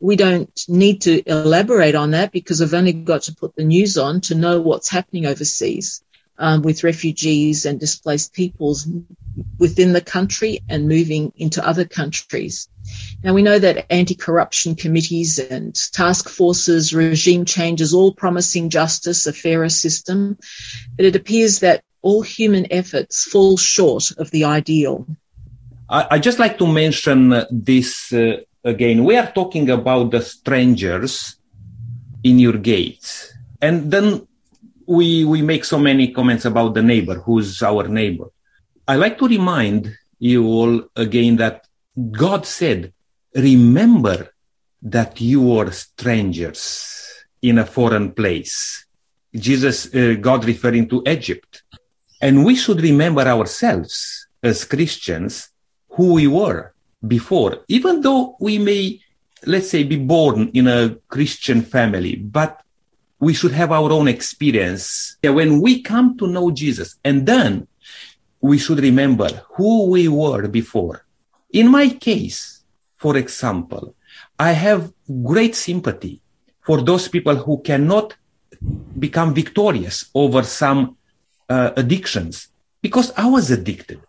[0.00, 3.98] We don't need to elaborate on that because I've only got to put the news
[3.98, 6.02] on to know what's happening overseas
[6.38, 8.86] um, with refugees and displaced peoples
[9.58, 12.68] within the country and moving into other countries.
[13.22, 19.32] Now we know that anti-corruption committees and task forces, regime changes, all promising justice, a
[19.32, 20.38] fairer system,
[20.96, 25.06] but it appears that all human efforts fall short of the ideal.
[25.88, 29.04] I, I just like to mention this uh, again.
[29.04, 31.36] We are talking about the strangers
[32.22, 33.32] in your gates.
[33.60, 34.26] And then
[34.86, 38.26] we, we make so many comments about the neighbor, who's our neighbor.
[38.86, 41.66] I like to remind you all again that
[42.10, 42.92] God said,
[43.34, 44.32] remember
[44.82, 47.06] that you are strangers
[47.42, 48.86] in a foreign place.
[49.34, 51.62] Jesus, uh, God referring to Egypt.
[52.20, 55.50] And we should remember ourselves as Christians
[55.90, 56.72] who we were
[57.06, 59.00] before, even though we may,
[59.46, 62.60] let's say, be born in a Christian family, but
[63.20, 65.16] we should have our own experience.
[65.22, 67.66] When we come to know Jesus, and then
[68.40, 71.04] we should remember who we were before.
[71.52, 72.62] In my case,
[72.96, 73.94] for example,
[74.38, 74.92] I have
[75.24, 76.20] great sympathy
[76.60, 78.14] for those people who cannot
[78.98, 80.96] become victorious over some
[81.48, 82.48] uh, addictions
[82.82, 84.00] because I was addicted.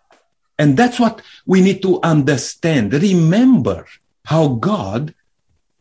[0.59, 2.91] And that's what we need to understand.
[2.93, 3.87] Remember
[4.25, 5.15] how God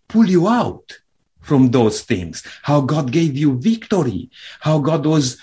[0.06, 1.00] pulled you out
[1.40, 5.36] from those things, how God gave you victory, how God was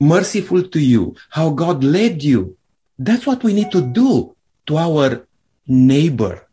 [0.00, 2.56] merciful to you, how God led you.
[2.98, 4.34] That's what we need to do
[4.66, 5.26] to our
[5.68, 6.48] neighbor,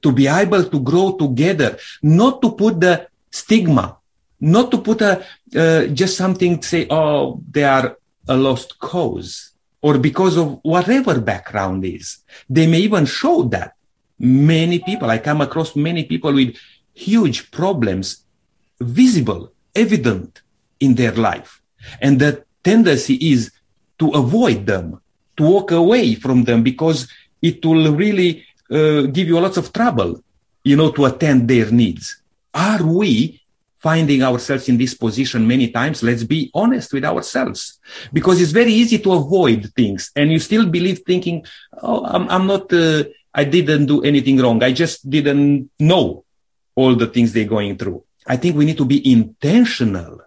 [0.00, 3.98] to be able to grow together, not to put the stigma,
[4.40, 5.24] not to put a,
[5.54, 9.51] uh, just something to say, oh, they are a lost cause
[9.82, 12.18] or because of whatever background is.
[12.48, 13.74] They may even show that
[14.18, 16.56] many people, I come across many people with
[16.94, 18.24] huge problems
[18.80, 20.40] visible evident
[20.80, 21.60] in their life.
[22.00, 23.50] And the tendency is
[23.98, 25.00] to avoid them,
[25.36, 27.08] to walk away from them because
[27.40, 30.22] it will really uh, give you lots of trouble,
[30.62, 32.22] you know, to attend their needs.
[32.54, 33.41] Are we
[33.82, 36.02] finding ourselves in this position many times?
[36.02, 37.80] Let's be honest with ourselves
[38.12, 41.44] because it's very easy to avoid things and you still believe thinking,
[41.82, 44.62] Oh, I'm, I'm not, uh, I didn't do anything wrong.
[44.62, 46.24] I just didn't know
[46.74, 48.04] all the things they're going through.
[48.26, 50.20] I think we need to be intentional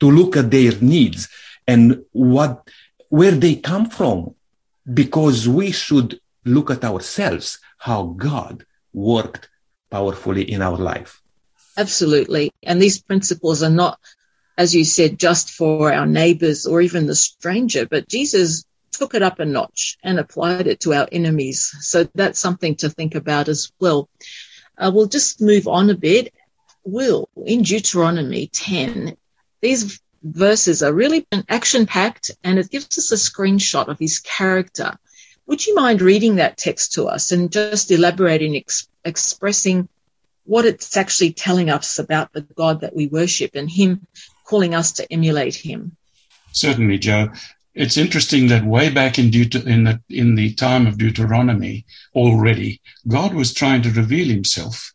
[0.00, 1.28] to look at their needs
[1.66, 2.68] and what,
[3.08, 4.34] where they come from,
[4.92, 9.48] because we should look at ourselves, how God worked
[9.90, 11.21] powerfully in our life.
[11.76, 12.52] Absolutely.
[12.62, 13.98] And these principles are not,
[14.58, 19.22] as you said, just for our neighbors or even the stranger, but Jesus took it
[19.22, 21.74] up a notch and applied it to our enemies.
[21.80, 24.08] So that's something to think about as well.
[24.76, 26.32] Uh, we'll just move on a bit.
[26.84, 29.16] Will, in Deuteronomy 10,
[29.60, 34.96] these verses are really action packed and it gives us a screenshot of his character.
[35.46, 39.88] Would you mind reading that text to us and just elaborating, ex- expressing
[40.44, 44.06] what it's actually telling us about the God that we worship and him
[44.44, 45.96] calling us to emulate him?
[46.52, 47.28] Certainly, Joe.
[47.74, 52.82] It's interesting that way back in, Deut- in, the, in the time of Deuteronomy already,
[53.08, 54.92] God was trying to reveal himself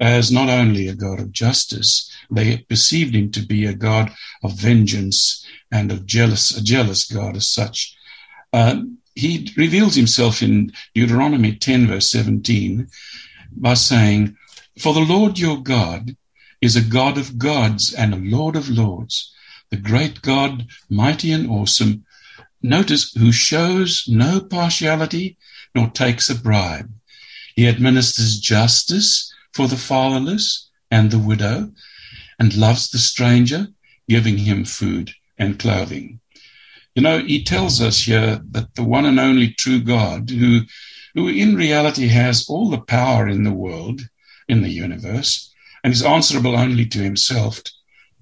[0.00, 4.52] as not only a God of justice, they perceived him to be a God of
[4.52, 7.96] vengeance and of jealous, a jealous God as such.
[8.52, 8.82] Uh,
[9.14, 12.86] he reveals himself in Deuteronomy 10 verse 17
[13.56, 14.36] by saying,
[14.78, 16.16] For the Lord your God
[16.60, 19.34] is a God of gods and a Lord of lords,
[19.70, 22.04] the great God, mighty and awesome.
[22.62, 25.36] Notice who shows no partiality
[25.74, 26.92] nor takes a bribe.
[27.56, 31.72] He administers justice for the fatherless and the widow
[32.38, 33.66] and loves the stranger,
[34.08, 36.20] giving him food and clothing.
[36.94, 40.60] You know, he tells us here that the one and only true God, who,
[41.14, 44.02] who in reality has all the power in the world,
[44.48, 45.52] in the universe,
[45.84, 47.62] and is answerable only to himself,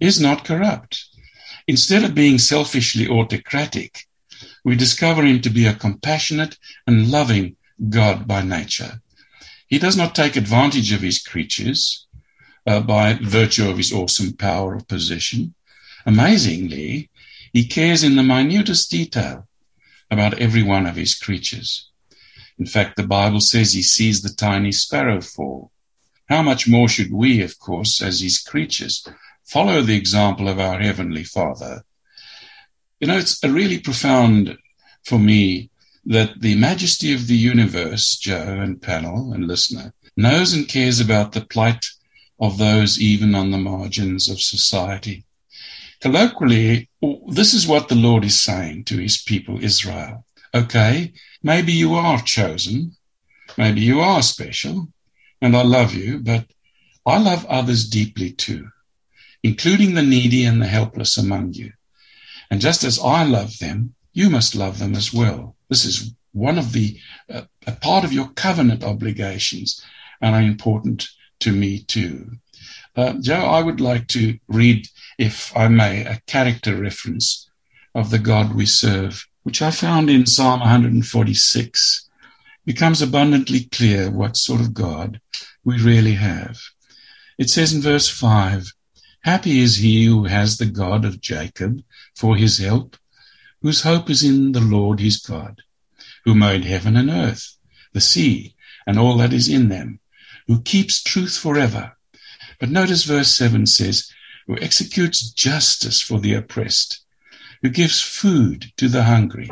[0.01, 1.05] is not corrupt.
[1.67, 4.07] Instead of being selfishly autocratic,
[4.65, 7.57] we discover him to be a compassionate and loving
[7.89, 9.01] God by nature.
[9.67, 12.07] He does not take advantage of his creatures
[12.67, 15.55] uh, by virtue of his awesome power of possession.
[16.05, 17.11] Amazingly,
[17.53, 19.49] he cares in the minutest detail
[20.11, 21.91] about every one of his creatures.
[22.59, 25.73] In fact, the Bible says he sees the tiny sparrow fall.
[26.29, 29.07] How much more should we, of course, as his creatures,
[29.45, 31.85] follow the example of our Heavenly Father?
[32.99, 34.59] You know, it's a really profound
[35.05, 35.71] for me
[36.05, 41.33] that the majesty of the universe, Joe and panel and listener, knows and cares about
[41.33, 41.87] the plight
[42.41, 45.25] of those even on the margins of society.
[46.01, 46.89] Colloquially,
[47.29, 50.25] this is what the Lord is saying to his people, Israel.
[50.55, 51.12] Okay,
[51.43, 52.97] maybe you are chosen,
[53.57, 54.89] maybe you are special,
[55.40, 56.46] and I love you, but
[57.07, 58.68] I love others deeply too,
[59.42, 61.72] including the needy and the helpless among you.
[62.51, 65.57] And just as I love them, you must love them as well.
[65.68, 66.99] This is one of the,
[67.33, 69.85] uh, a part of your covenant obligations
[70.20, 71.09] and are important
[71.40, 72.38] to me too.
[72.94, 77.49] Uh, Joe, I would like to read, if I may, a character reference
[77.94, 82.06] of the God we serve, which I found in Psalm 146.
[82.66, 85.20] Becomes abundantly clear what sort of God
[85.64, 86.59] we really have.
[87.38, 88.72] It says in verse 5
[89.22, 91.83] Happy is he who has the God of Jacob
[92.14, 92.98] for his help,
[93.62, 95.62] whose hope is in the Lord his God,
[96.24, 97.57] who made heaven and earth,
[97.94, 98.55] the sea,
[98.87, 100.00] and all that is in them,
[100.46, 101.96] who keeps truth forever
[102.58, 104.10] but notice verse 7 says,
[104.46, 107.04] who executes justice for the oppressed,
[107.62, 109.50] who gives food to the hungry.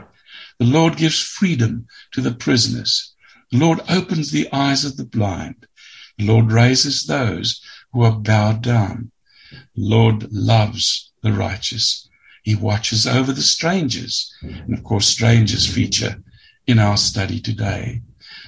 [0.64, 3.12] The Lord gives freedom to the prisoners.
[3.52, 5.66] The Lord opens the eyes of the blind.
[6.16, 7.60] The Lord raises those
[7.92, 9.12] who are bowed down.
[9.50, 12.08] The Lord loves the righteous.
[12.44, 14.34] He watches over the strangers.
[14.40, 16.22] And of course, strangers feature
[16.66, 18.00] in our study today.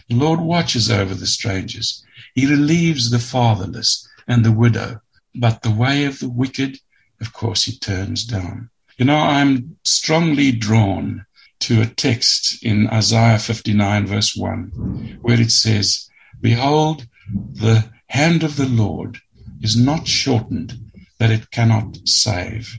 [0.08, 2.02] The Lord watches over the strangers.
[2.34, 5.02] He relieves the fatherless and the widow.
[5.34, 6.80] But the way of the wicked,
[7.20, 8.70] of course, he turns down.
[8.96, 11.25] You know, I'm strongly drawn
[11.61, 16.09] to a text in Isaiah 59, verse 1, where it says,
[16.40, 19.18] Behold, the hand of the Lord
[19.62, 20.78] is not shortened
[21.18, 22.78] that it cannot save,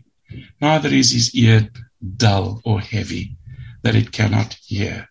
[0.61, 1.69] neither is his ear
[2.15, 3.35] dull or heavy
[3.81, 5.09] that it cannot hear.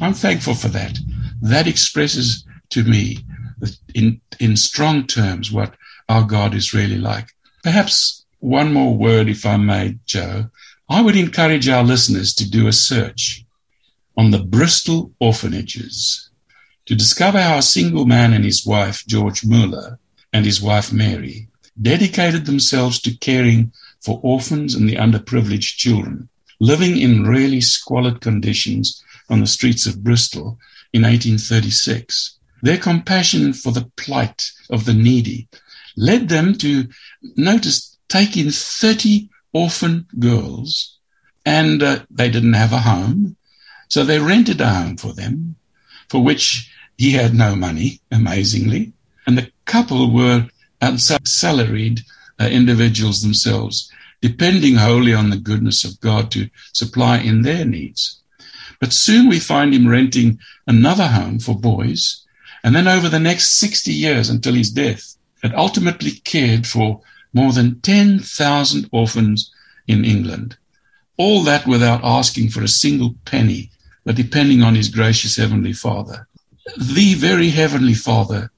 [0.00, 0.98] I'm thankful for that.
[1.42, 3.18] That expresses to me
[3.94, 5.74] in, in strong terms what
[6.08, 7.28] our God is really like.
[7.62, 10.50] Perhaps one more word, if I may, Joe.
[10.90, 13.44] I would encourage our listeners to do a search
[14.16, 16.30] on the Bristol orphanages
[16.86, 19.98] to discover how a single man and his wife, George Muller,
[20.32, 21.48] and his wife, Mary,
[21.80, 26.28] dedicated themselves to caring for orphans and the underprivileged children
[26.60, 30.58] living in really squalid conditions on the streets of Bristol
[30.92, 32.38] in 1836.
[32.62, 35.48] Their compassion for the plight of the needy
[35.96, 36.88] led them to
[37.36, 40.98] notice take in 30 orphan girls
[41.44, 43.36] and uh, they didn't have a home.
[43.88, 45.56] So they rented a home for them,
[46.08, 48.92] for which he had no money, amazingly.
[49.26, 50.48] And the couple were
[50.80, 52.00] unsalaried
[52.40, 53.90] uh, individuals themselves,
[54.20, 58.20] depending wholly on the goodness of God to supply in their needs.
[58.80, 62.24] But soon we find him renting another home for boys.
[62.62, 67.00] And then over the next 60 years until his death, had ultimately cared for
[67.32, 69.52] more than 10,000 orphans
[69.86, 70.56] in England.
[71.16, 73.70] All that without asking for a single penny,
[74.04, 76.26] but depending on his gracious Heavenly Father.
[76.76, 78.50] The very Heavenly Father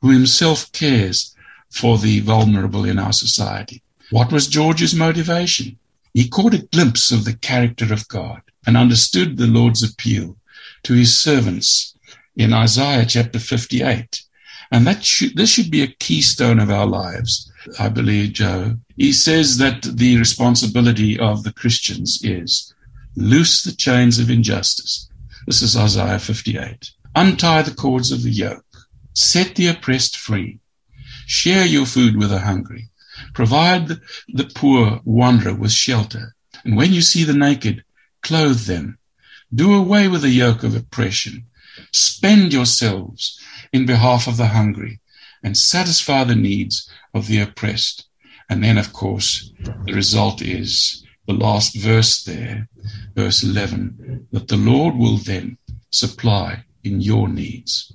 [0.00, 1.34] who himself cares
[1.70, 3.82] for the vulnerable in our society.
[4.10, 5.78] What was George's motivation?
[6.14, 10.36] He caught a glimpse of the character of God and understood the Lord's appeal
[10.84, 11.94] to his servants
[12.36, 14.22] in Isaiah chapter 58.
[14.70, 17.47] And that should, this should be a keystone of our lives,
[17.78, 18.78] I believe, Joe.
[18.96, 22.72] He says that the responsibility of the Christians is
[23.16, 25.08] loose the chains of injustice.
[25.46, 26.90] This is Isaiah 58.
[27.14, 28.64] Untie the cords of the yoke.
[29.12, 30.60] Set the oppressed free.
[31.26, 32.90] Share your food with the hungry.
[33.34, 36.34] Provide the, poor wanderer with shelter.
[36.64, 37.84] And when you see the naked,
[38.22, 38.98] clothe them.
[39.52, 41.46] Do away with the yoke of oppression.
[41.92, 43.40] Spend yourselves
[43.72, 45.00] in behalf of the hungry
[45.42, 48.06] and satisfy the needs of the oppressed.
[48.50, 49.52] And then, of course,
[49.84, 52.68] the result is the last verse there,
[53.14, 55.58] verse 11, that the Lord will then
[55.90, 57.92] supply in your needs.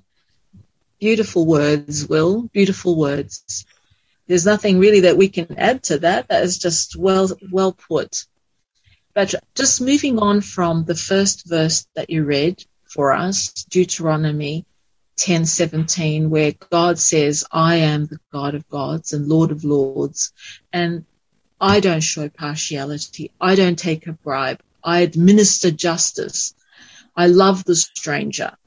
[0.99, 2.43] Beautiful words, Will.
[2.53, 3.65] Beautiful words.
[4.27, 6.29] There's nothing really that we can add to that.
[6.29, 8.25] That is just well, well put.
[9.13, 14.65] But just moving on from the first verse that you read for us, Deuteronomy
[15.17, 20.31] 10:17 where God says, "I am the God of gods and Lord of lords,
[20.71, 21.05] and
[21.61, 23.31] I don't show partiality.
[23.39, 24.61] I don't take a bribe.
[24.83, 26.53] I administer justice.
[27.15, 28.57] I love the stranger."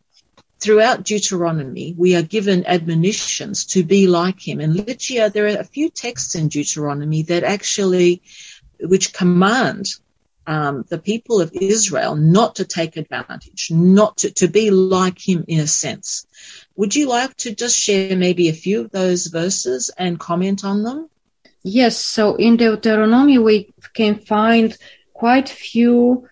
[0.58, 4.60] Throughout Deuteronomy, we are given admonitions to be like him.
[4.60, 8.22] And Licia, there are a few texts in Deuteronomy that actually,
[8.80, 9.86] which command
[10.46, 15.44] um, the people of Israel not to take advantage, not to, to be like him
[15.48, 16.26] in a sense.
[16.76, 20.82] Would you like to just share maybe a few of those verses and comment on
[20.82, 21.08] them?
[21.62, 21.98] Yes.
[21.98, 24.76] So in Deuteronomy, we can find
[25.12, 26.28] quite few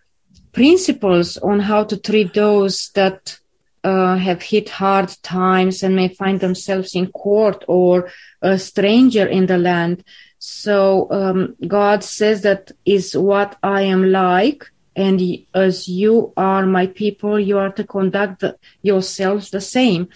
[0.53, 3.39] principles on how to treat those that
[3.83, 8.11] uh, have hit hard times and may find themselves in court or
[8.41, 10.05] a stranger in the land.
[10.47, 15.19] So um, God says that is what I am like, and
[15.55, 20.11] as you are my people, you are to conduct the, yourselves the same.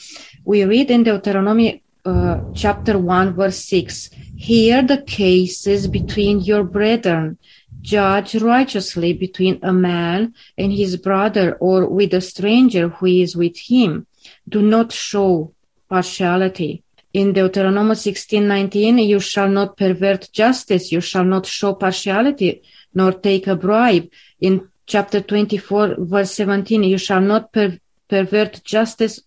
[0.45, 7.39] We read in Deuteronomy uh, chapter 1, verse 6 Hear the cases between your brethren,
[7.81, 13.57] judge righteously between a man and his brother or with a stranger who is with
[13.57, 14.07] him.
[14.47, 15.55] Do not show
[15.89, 22.63] partiality in Deuteronomy 16:19, you shall not pervert justice, you shall not show partiality,
[22.95, 24.09] nor take a bribe.
[24.41, 27.79] In chapter 24, verse 17, you shall not per-
[28.09, 29.21] pervert justice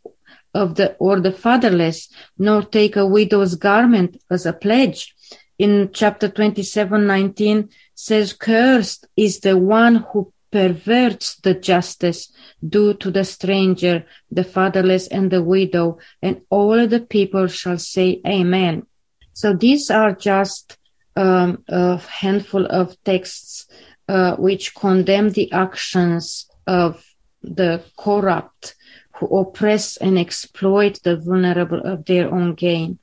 [0.53, 5.15] of the or the fatherless, nor take a widow's garment as a pledge.
[5.57, 12.31] In chapter 27, 19 says, cursed is the one who perverts the justice
[12.67, 18.21] due to the stranger, the fatherless, and the widow, and all the people shall say,
[18.27, 18.85] Amen.
[19.33, 20.77] So these are just
[21.15, 23.67] um, a handful of texts
[24.07, 27.03] uh, which condemn the actions of
[27.41, 28.75] the corrupt
[29.15, 32.99] who oppress and exploit the vulnerable of their own gain.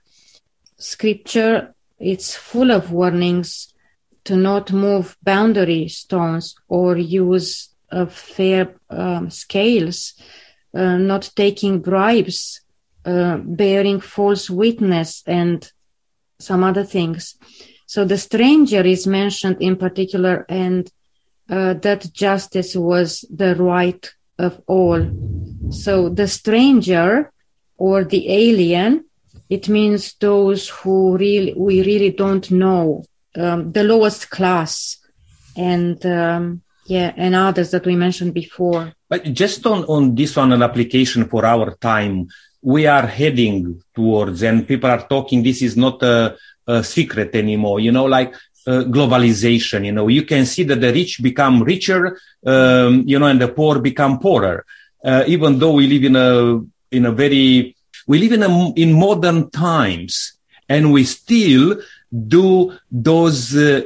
[0.76, 3.72] Scripture, it's full of warnings
[4.28, 7.70] to not move boundary stones or use
[8.10, 10.12] fair um, scales,
[10.74, 12.60] uh, not taking bribes,
[13.06, 15.72] uh, bearing false witness, and
[16.38, 17.36] some other things.
[17.86, 20.92] So the stranger is mentioned in particular, and
[21.48, 24.06] uh, that justice was the right
[24.38, 25.00] of all.
[25.70, 27.32] So the stranger
[27.78, 29.06] or the alien,
[29.48, 33.04] it means those who really we really don't know
[33.36, 34.98] um, the lowest class
[35.56, 40.52] and um, yeah and others that we mentioned before But just on, on this one,
[40.52, 42.28] an application for our time,
[42.60, 47.80] we are heading towards, and people are talking, this is not a, a secret anymore,
[47.80, 48.34] you know, like
[48.66, 53.26] uh, globalization, you know, you can see that the rich become richer, um, you know,
[53.26, 54.66] and the poor become poorer.
[55.02, 56.60] Uh, even though we live in a,
[56.90, 57.74] in a very,
[58.06, 60.36] we live in a, in modern times
[60.68, 61.80] and we still
[62.10, 63.82] do those uh,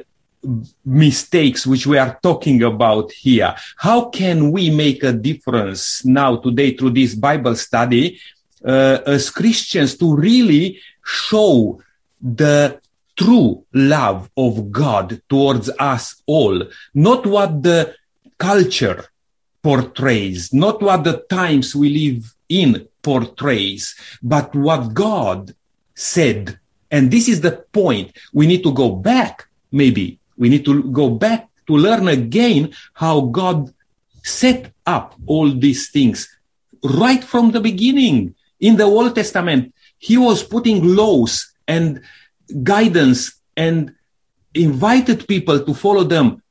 [0.84, 3.54] mistakes which we are talking about here.
[3.76, 8.20] How can we make a difference now today through this Bible study
[8.64, 11.80] uh, as Christians to really show
[12.20, 12.80] the
[13.16, 16.62] true love of God towards us all,
[16.94, 17.94] not what the
[18.38, 19.04] culture
[19.62, 25.54] portrays, not what the times we live in portrays, but what God
[25.94, 26.58] said.
[26.92, 28.12] And this is the point.
[28.32, 30.20] We need to go back, maybe.
[30.36, 33.72] We need to go back to learn again how God
[34.22, 36.28] set up all these things
[36.84, 38.34] right from the beginning.
[38.60, 42.02] In the Old Testament, He was putting laws and
[42.62, 43.94] guidance and
[44.54, 46.42] invited people to follow them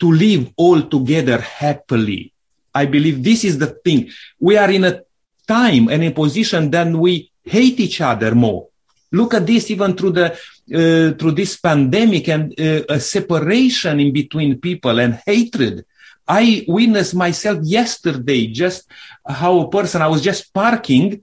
[0.00, 2.32] to live all together happily.
[2.74, 4.10] I believe this is the thing.
[4.38, 5.02] We are in a
[5.46, 8.67] time and a position that we hate each other more.
[9.10, 14.12] Look at this even through the uh, through this pandemic and uh, a separation in
[14.12, 15.86] between people and hatred.
[16.26, 18.86] I witnessed myself yesterday just
[19.26, 21.22] how a person I was just parking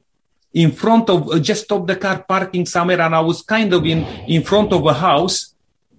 [0.53, 3.85] in front of uh, just stopped the car parking somewhere and I was kind of
[3.85, 5.53] in in front of a house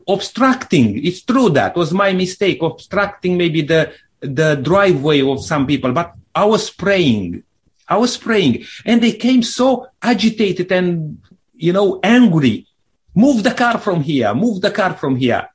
[0.09, 1.05] obstructing.
[1.05, 6.15] It's true that was my mistake obstructing maybe the the driveway of some people, but
[6.35, 7.45] I was praying.
[7.89, 11.23] I was praying and they came so agitated and
[11.57, 12.67] you know, angry.
[13.15, 14.35] Move the car from here.
[14.35, 15.49] Move the car from here.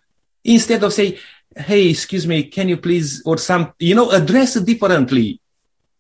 [0.44, 1.20] Instead of say,
[1.56, 5.42] Hey, excuse me, can you please, or some, you know, address it differently.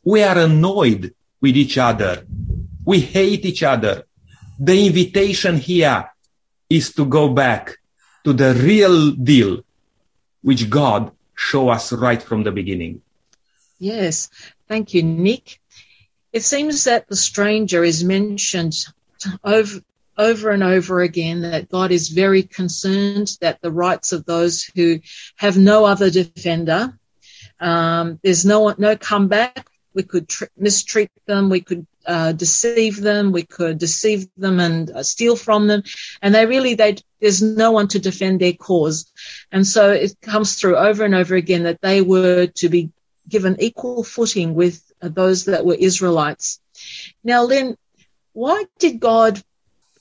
[0.03, 2.25] We are annoyed with each other.
[2.85, 4.05] We hate each other.
[4.57, 6.09] The invitation here
[6.69, 7.77] is to go back
[8.23, 9.63] to the real deal,
[10.41, 13.01] which God show us right from the beginning.
[13.77, 14.29] Yes.
[14.67, 15.59] Thank you, Nick.
[16.31, 18.75] It seems that the stranger is mentioned
[19.43, 19.81] over,
[20.17, 24.99] over and over again that God is very concerned that the rights of those who
[25.37, 26.97] have no other defender,
[27.59, 29.67] um, there's no no comeback.
[29.93, 31.49] We could tr- mistreat them.
[31.49, 33.31] We could uh, deceive them.
[33.31, 35.83] We could deceive them and uh, steal from them.
[36.21, 39.11] And they really, they, there's no one to defend their cause.
[39.51, 42.91] And so it comes through over and over again that they were to be
[43.27, 46.59] given equal footing with uh, those that were Israelites.
[47.23, 47.75] Now, Lynn,
[48.33, 49.41] why did God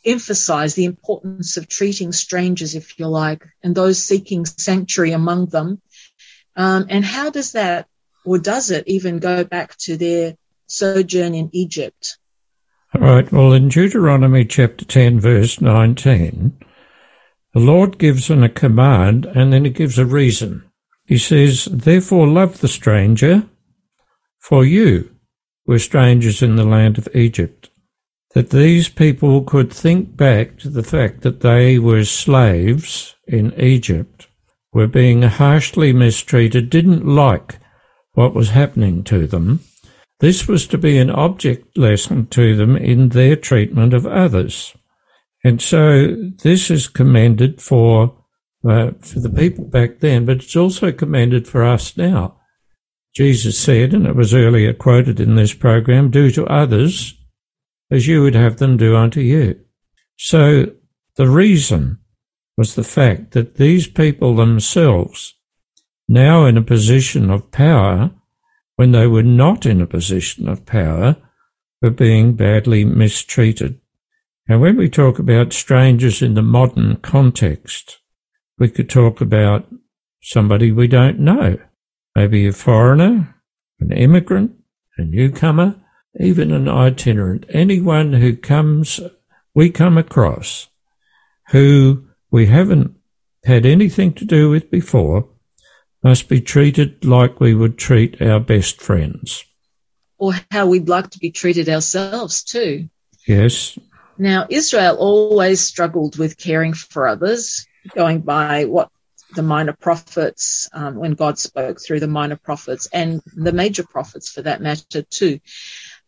[0.05, 5.81] emphasize the importance of treating strangers, if you like, and those seeking sanctuary among them?
[6.57, 7.87] Um, and how does that,
[8.25, 10.37] or does it even go back to their
[10.67, 12.19] sojourn in Egypt?
[12.95, 13.31] All right.
[13.31, 16.59] Well, in Deuteronomy chapter 10, verse 19,
[17.55, 20.65] the Lord gives an, a command and then he gives a reason.
[21.07, 23.45] He says, Therefore love the stranger,
[24.39, 25.15] for you
[25.67, 27.70] were strangers in the land of Egypt
[28.35, 34.29] that these people could think back to the fact that they were slaves in Egypt,
[34.73, 37.59] were being harshly mistreated, didn't like
[38.13, 39.61] what was happening to them.
[40.21, 44.75] This was to be an object lesson to them in their treatment of others.
[45.43, 48.17] And so this is commended for
[48.63, 52.37] uh, for the people back then, but it's also commended for us now.
[53.15, 57.15] Jesus said, and it was earlier quoted in this program, do to others
[57.91, 59.61] as you would have them do unto you.
[60.17, 60.67] So
[61.17, 61.99] the reason
[62.57, 65.35] was the fact that these people themselves,
[66.09, 68.11] now in a position of power,
[68.77, 71.17] when they were not in a position of power,
[71.83, 73.81] were being badly mistreated.
[74.49, 77.99] And when we talk about strangers in the modern context,
[78.59, 79.67] we could talk about
[80.23, 81.59] somebody we don't know,
[82.15, 83.35] maybe a foreigner,
[83.81, 84.53] an immigrant,
[84.99, 85.80] a newcomer,
[86.19, 89.01] even an itinerant, anyone who comes,
[89.55, 90.69] we come across,
[91.51, 92.97] who we haven't
[93.45, 95.29] had anything to do with before,
[96.03, 99.45] must be treated like we would treat our best friends.
[100.19, 102.89] Or how we'd like to be treated ourselves too.
[103.27, 103.79] Yes.
[104.19, 108.91] Now, Israel always struggled with caring for others, going by what
[109.35, 114.31] the minor prophets, um, when God spoke through the minor prophets and the major prophets
[114.31, 115.41] for that matter too.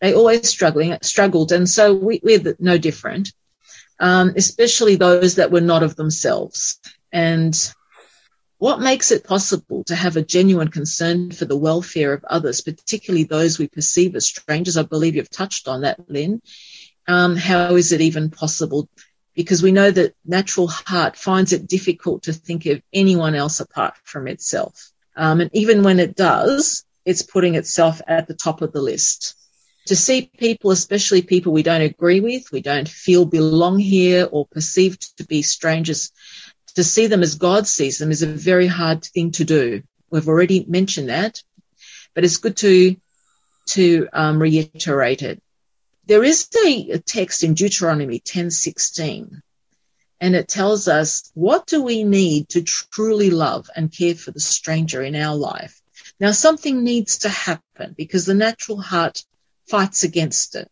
[0.03, 1.53] They always struggling, struggled.
[1.53, 3.33] And so we, we're no different,
[4.01, 6.81] um, especially those that were not of themselves.
[7.13, 7.57] And
[8.59, 13.23] what makes it possible to have a genuine concern for the welfare of others, particularly
[13.23, 14.77] those we perceive as strangers?
[14.77, 16.43] I believe you've touched on that, Lynn.
[17.07, 18.89] Um, how is it even possible?
[19.37, 23.95] Because we know that natural heart finds it difficult to think of anyone else apart
[24.03, 24.91] from itself.
[25.15, 29.37] Um, and even when it does, it's putting itself at the top of the list.
[29.87, 34.47] To see people, especially people we don't agree with, we don't feel belong here or
[34.47, 36.13] perceived to be strangers,
[36.77, 39.83] to see them as God sees them is a very hard thing to do.
[40.11, 41.43] We've already mentioned that,
[42.15, 42.97] but it's good to
[43.71, 45.41] to um, reiterate it.
[46.07, 49.41] There is a, text in Deuteronomy 10:16,
[50.21, 54.41] and it tells us what do we need to truly love and care for the
[54.41, 55.81] stranger in our life.
[56.21, 59.25] Now, something needs to happen because the natural heart
[59.69, 60.71] fights against it.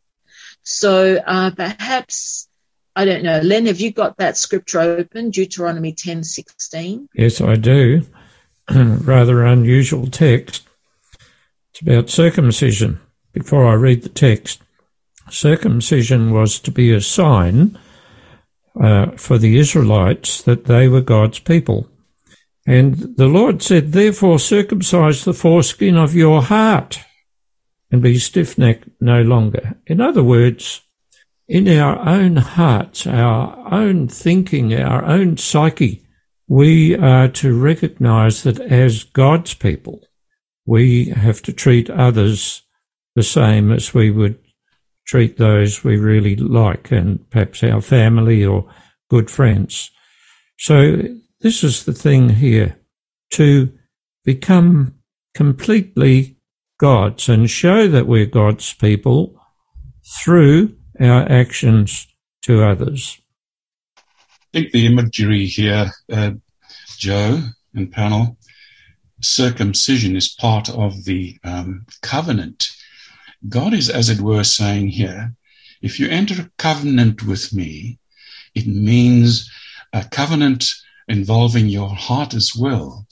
[0.63, 2.49] So uh, perhaps
[2.97, 3.41] I don't know.
[3.41, 7.09] Len, have you got that scripture open, Deuteronomy ten sixteen?
[7.15, 8.03] Yes, I do.
[8.71, 10.69] Rather unusual text.
[11.71, 13.01] It's about circumcision.
[13.33, 14.61] Before I read the text,
[15.31, 17.79] circumcision was to be a sign
[18.81, 21.89] uh, for the Israelites that they were God's people.
[22.67, 27.01] And the Lord said, Therefore circumcise the foreskin of your heart
[27.91, 29.77] and be stiff necked no longer.
[29.87, 30.83] In other words,
[31.49, 36.07] in our own hearts, our own thinking, our own psyche,
[36.47, 40.01] we are to recognize that as God's people,
[40.67, 42.63] we have to treat others
[43.17, 44.39] the same as we would
[45.07, 48.73] treat those we really like and perhaps our family or
[49.09, 49.91] good friends.
[50.59, 51.03] So
[51.41, 52.77] this is the thing here
[53.33, 53.73] to
[54.25, 54.95] become
[55.35, 56.37] completely
[56.81, 59.39] God's and show that we're God's people
[60.25, 62.09] through our actions
[62.45, 63.21] to others.
[63.99, 66.31] I think the imagery here, uh,
[66.97, 67.43] Joe
[67.75, 68.39] and panel,
[69.21, 72.69] circumcision is part of the um, covenant.
[73.47, 75.35] God is, as it were, saying here,
[75.83, 77.99] if you enter a covenant with me,
[78.55, 79.51] it means
[79.93, 80.65] a covenant
[81.09, 83.07] involving your heart as well,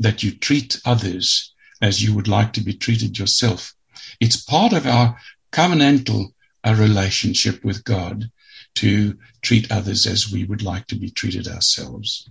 [0.00, 1.53] that you treat others
[1.84, 3.74] as you would like to be treated yourself.
[4.18, 5.18] It's part of our
[5.52, 6.32] covenantal
[6.64, 8.30] a relationship with God
[8.76, 12.30] to treat others as we would like to be treated ourselves.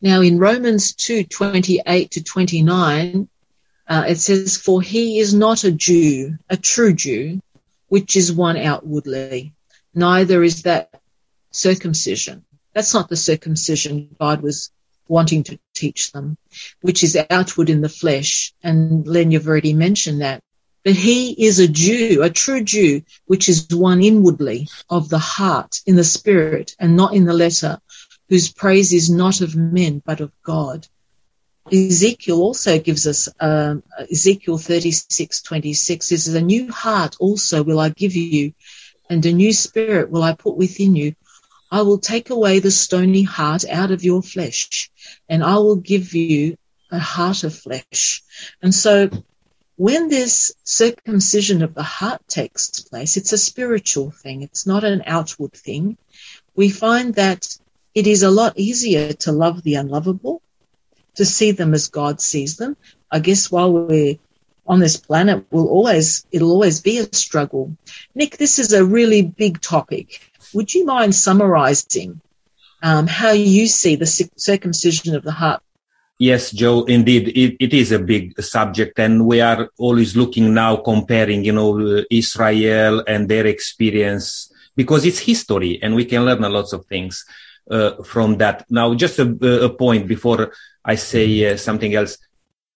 [0.00, 3.28] Now, in Romans 2 28 to 29,
[3.88, 7.40] uh, it says, For he is not a Jew, a true Jew,
[7.88, 9.54] which is one outwardly,
[9.92, 11.00] neither is that
[11.50, 12.44] circumcision.
[12.74, 14.70] That's not the circumcision God was
[15.08, 16.36] wanting to teach them,
[16.80, 18.52] which is outward in the flesh.
[18.62, 20.42] And Len, you've already mentioned that.
[20.84, 25.80] But he is a Jew, a true Jew, which is one inwardly of the heart,
[25.86, 27.78] in the spirit, and not in the letter,
[28.28, 30.86] whose praise is not of men, but of God.
[31.72, 37.90] Ezekiel also gives us, um, Ezekiel 36, 26 is a new heart also will I
[37.90, 38.52] give you,
[39.10, 41.14] and a new spirit will I put within you.
[41.70, 44.90] I will take away the stony heart out of your flesh,
[45.28, 46.56] and I will give you
[46.90, 48.22] a heart of flesh.
[48.62, 49.10] And so
[49.76, 54.42] when this circumcision of the heart takes place, it's a spiritual thing.
[54.42, 55.96] It's not an outward thing.
[56.56, 57.46] We find that
[57.94, 60.42] it is a lot easier to love the unlovable,
[61.14, 62.76] to see them as God sees them.
[63.10, 64.16] I guess while we're
[64.66, 67.76] on this planet, we'll always, it'll always be a struggle.
[68.14, 70.27] Nick, this is a really big topic.
[70.54, 72.20] Would you mind summarizing
[72.82, 75.62] um, how you see the circumcision of the heart
[76.20, 80.74] Yes, Joe, indeed, it, it is a big subject and we are always looking now
[80.74, 86.48] comparing, you know, Israel and their experience because it's history and we can learn a
[86.48, 87.24] lot of things
[87.70, 88.66] uh, from that.
[88.68, 89.30] Now, just a,
[89.62, 90.52] a point before
[90.84, 92.18] I say uh, something else.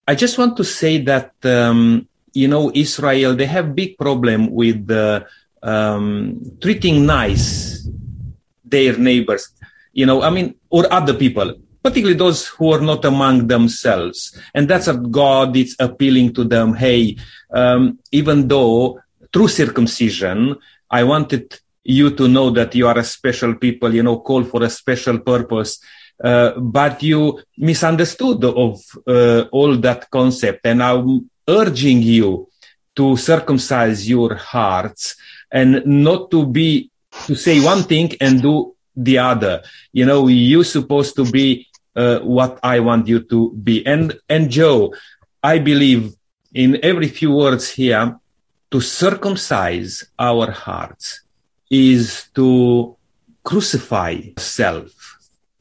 [0.07, 4.89] I just want to say that, um, you know, Israel, they have big problem with
[4.89, 5.25] uh,
[5.63, 7.87] um, treating nice
[8.65, 9.49] their neighbors,
[9.93, 14.39] you know, I mean, or other people particularly those who are not among themselves.
[14.55, 16.75] And that's what God is appealing to them.
[16.75, 17.17] Hey,
[17.53, 19.01] um, even though
[19.33, 20.57] through circumcision,
[20.91, 24.63] I wanted you to know that you are a special people, you know, called for
[24.63, 25.81] a special purpose.
[26.23, 30.61] Uh, but you misunderstood of uh, all that concept.
[30.65, 32.49] And I'm urging you
[32.95, 35.17] to circumcise your hearts
[35.53, 36.90] and not to be,
[37.26, 39.62] to say one thing and do the other.
[39.92, 43.86] You know, you're supposed to be uh, what I want you to be.
[43.86, 44.94] And, and Joe,
[45.42, 46.14] I believe
[46.55, 48.18] in every few words here,
[48.70, 51.20] to circumcise our hearts
[51.70, 52.96] is to
[53.44, 55.18] crucify self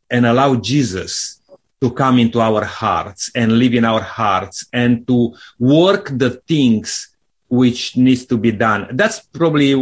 [0.09, 1.41] and allow Jesus
[1.81, 7.09] to come into our hearts and live in our hearts and to work the things
[7.52, 8.88] which needs to be done.
[8.93, 9.74] That's probably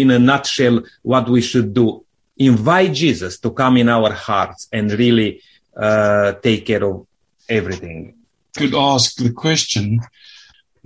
[0.00, 2.02] in a nutshell what we should do.
[2.38, 5.42] Invite Jesus to come in our hearts and really
[5.76, 7.06] uh, take care of
[7.46, 8.14] everything.
[8.56, 10.00] Could ask the question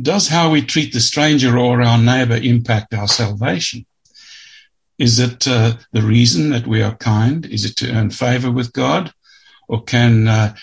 [0.01, 3.87] Does how we treat the stranger or our neighbor impact our salvation?
[4.99, 7.47] Is it uh, the reason that we are kind?
[7.47, 9.13] Is it to earn favor with God?
[9.69, 10.55] Or can, uh,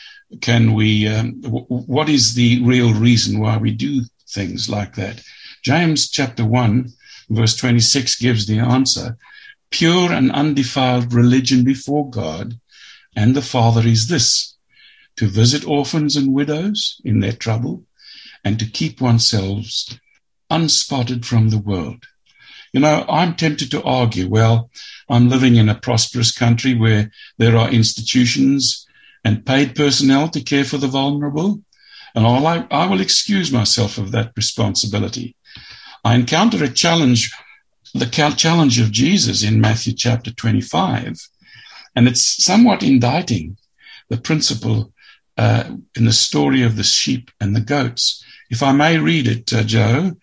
[0.42, 5.24] can we, um, w- what is the real reason why we do things like that?
[5.64, 6.90] James chapter 1,
[7.30, 9.18] verse 26 gives the answer.
[9.72, 12.60] Pure and undefiled religion before God
[13.16, 14.56] and the Father is this
[15.18, 17.84] to visit orphans and widows in their trouble
[18.44, 19.66] and to keep oneself
[20.50, 22.06] unspotted from the world.
[22.72, 24.70] You know, I'm tempted to argue, well,
[25.10, 28.88] I'm living in a prosperous country where there are institutions
[29.26, 31.62] and paid personnel to care for the vulnerable,
[32.16, 35.36] and I'll, I will excuse myself of that responsibility.
[36.04, 37.32] I encounter a challenge,
[37.94, 41.18] the challenge of Jesus in Matthew chapter 25,
[41.96, 43.58] and it's somewhat indicting
[44.10, 44.94] the principle
[45.38, 48.24] uh, in the story of the sheep and the goats.
[48.50, 50.14] If I may read it, uh, Joe,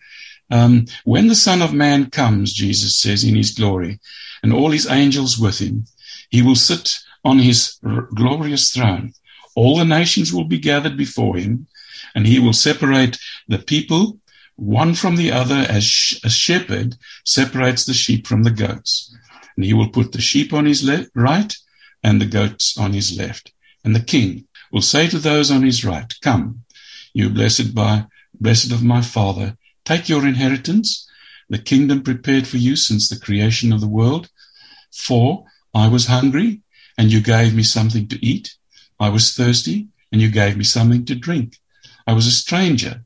[0.49, 3.99] um, when the Son of Man comes, Jesus says, in his glory,
[4.41, 5.85] and all his angels with him,
[6.29, 9.13] he will sit on his r- glorious throne.
[9.55, 11.67] All the nations will be gathered before him,
[12.15, 14.19] and he will separate the people
[14.57, 19.15] one from the other as sh- a shepherd separates the sheep from the goats.
[19.55, 21.55] And he will put the sheep on his le- right
[22.03, 23.53] and the goats on his left.
[23.83, 26.63] And the king will say to those on his right, Come,
[27.13, 28.05] you blessed by,
[28.39, 31.07] blessed of my father, Take your inheritance,
[31.47, 34.29] the kingdom prepared for you since the creation of the world.
[34.91, 36.61] For I was hungry,
[36.97, 38.57] and you gave me something to eat.
[38.99, 41.57] I was thirsty, and you gave me something to drink.
[42.05, 43.05] I was a stranger,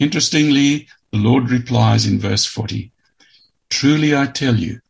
[0.00, 2.90] Interestingly, the Lord replies in verse 40
[3.68, 4.80] Truly I tell you,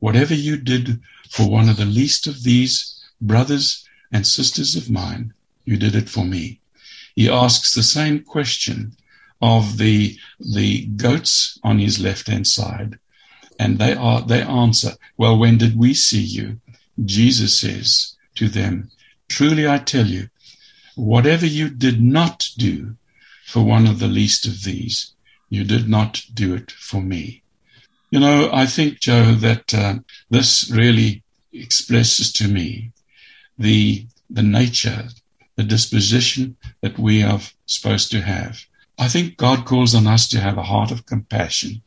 [0.00, 1.00] whatever you did
[1.30, 5.34] for one of the least of these brothers and sisters of mine,
[5.66, 6.60] you did it for me.
[7.14, 8.96] He asks the same question
[9.42, 12.98] of the the goats on his left hand side
[13.58, 16.58] and they are they answer well when did we see you
[17.04, 18.90] jesus says to them
[19.28, 20.28] truly i tell you
[20.94, 22.96] whatever you did not do
[23.54, 25.12] for one of the least of these.
[25.48, 27.42] You did not do it for me.
[28.10, 29.94] You know i think joe that uh,
[30.36, 31.22] this really
[31.64, 32.66] expresses to me
[33.66, 34.06] the
[34.38, 35.02] the nature
[35.56, 38.54] the disposition that we are supposed to have.
[38.98, 41.82] I think God calls on us to have a heart of compassion,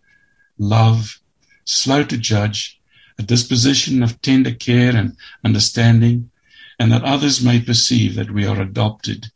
[0.57, 1.19] love,
[1.65, 2.79] slow to judge,
[3.19, 6.31] a disposition of tender care and understanding,
[6.79, 9.31] and that others may perceive that we are adopted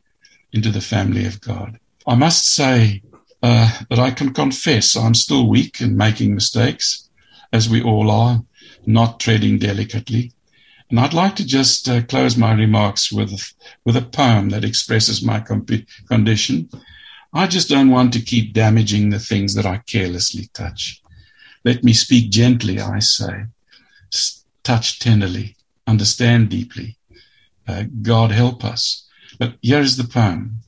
[0.53, 1.79] into the family of God.
[2.11, 3.01] I must say
[3.41, 7.09] uh, that I can confess I'm still weak and making mistakes,
[7.53, 8.43] as we all are,
[8.85, 10.33] not treading delicately.
[10.89, 13.53] And I'd like to just uh, close my remarks with,
[13.85, 16.69] with a poem that expresses my comp- condition
[17.33, 21.01] I just don't want to keep damaging the things that I carelessly touch.
[21.63, 23.45] Let me speak gently, I say.
[24.63, 25.55] Touch tenderly,
[25.87, 26.97] understand deeply.
[27.65, 29.07] Uh, God help us.
[29.39, 30.63] But here is the poem.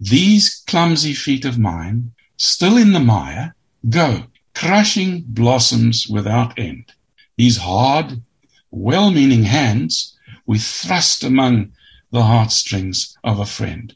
[0.00, 3.54] These clumsy feet of mine, still in the mire,
[3.88, 4.24] go,
[4.54, 6.92] crushing blossoms without end.
[7.36, 8.22] These hard,
[8.70, 10.16] well meaning hands
[10.46, 11.72] we thrust among
[12.10, 13.94] the heartstrings of a friend.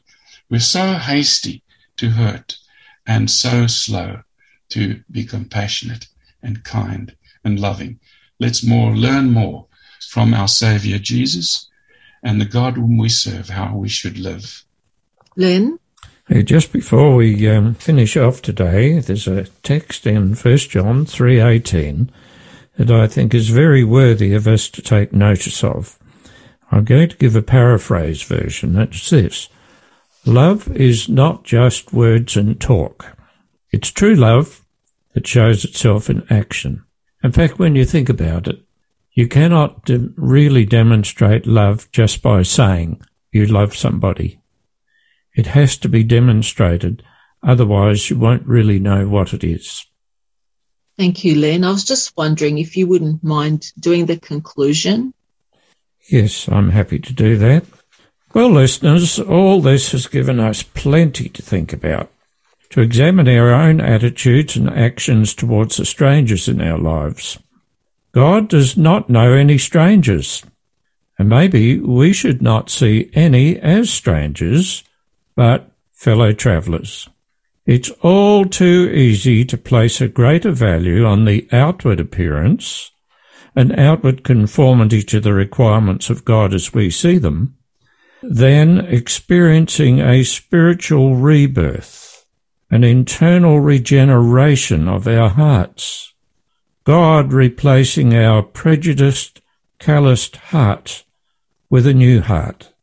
[0.49, 1.63] We're so hasty
[1.97, 2.57] to hurt
[3.05, 4.21] and so slow
[4.69, 6.07] to be compassionate
[6.41, 7.99] and kind and loving.
[8.39, 9.67] Let's more learn more
[10.09, 11.67] from our Savior Jesus
[12.23, 14.63] and the God whom we serve, how we should live.
[15.35, 15.79] Len?
[16.29, 22.09] Just before we um, finish off today, there's a text in 1 John 3.18
[22.77, 25.97] that I think is very worthy of us to take notice of.
[26.71, 28.73] I'm going to give a paraphrase version.
[28.73, 29.49] That's this.
[30.23, 33.17] Love is not just words and talk.
[33.71, 34.63] It's true love
[35.13, 36.85] that shows itself in action.
[37.23, 38.61] In fact, when you think about it,
[39.13, 43.01] you cannot really demonstrate love just by saying,
[43.31, 44.38] you love somebody.
[45.39, 47.01] It has to be demonstrated,
[47.41, 49.85] otherwise, you won't really know what it is.
[50.97, 51.63] Thank you, Len.
[51.63, 55.13] I was just wondering if you wouldn't mind doing the conclusion.
[56.09, 57.63] Yes, I'm happy to do that.
[58.33, 62.11] Well, listeners, all this has given us plenty to think about,
[62.71, 67.39] to examine our own attitudes and actions towards the strangers in our lives.
[68.11, 70.43] God does not know any strangers,
[71.17, 74.83] and maybe we should not see any as strangers,
[75.35, 77.09] but fellow travellers.
[77.65, 82.91] It's all too easy to place a greater value on the outward appearance
[83.55, 87.57] and outward conformity to the requirements of God as we see them
[88.23, 92.25] than experiencing a spiritual rebirth,
[92.71, 96.13] an internal regeneration of our hearts.
[96.85, 99.41] God replacing our prejudiced,
[99.77, 101.03] calloused heart
[101.69, 102.73] with a new heart,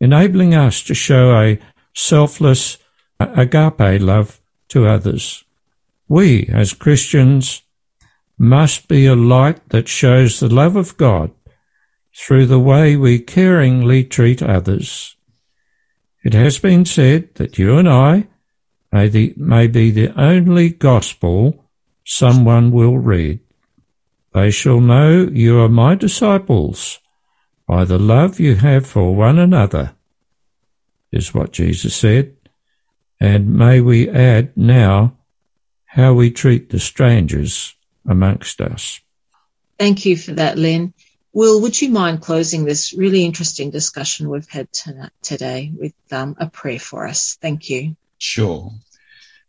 [0.00, 1.58] enabling us to show a
[1.94, 2.78] selfless,
[3.20, 5.44] uh, agape love to others.
[6.08, 7.62] We, as Christians,
[8.36, 11.30] must be a light that shows the love of God
[12.14, 15.16] through the way we caringly treat others.
[16.24, 18.28] It has been said that you and I
[18.92, 21.64] may, the, may be the only gospel
[22.04, 23.40] someone will read.
[24.32, 26.98] They shall know you are my disciples
[27.66, 29.94] by the love you have for one another,
[31.14, 32.36] is what Jesus said.
[33.20, 35.16] And may we add now
[35.86, 37.74] how we treat the strangers
[38.06, 39.00] amongst us.
[39.78, 40.92] Thank you for that, Len.
[41.32, 44.68] Will, would you mind closing this really interesting discussion we've had
[45.22, 47.36] today with um, a prayer for us?
[47.40, 47.96] Thank you.
[48.18, 48.70] Sure.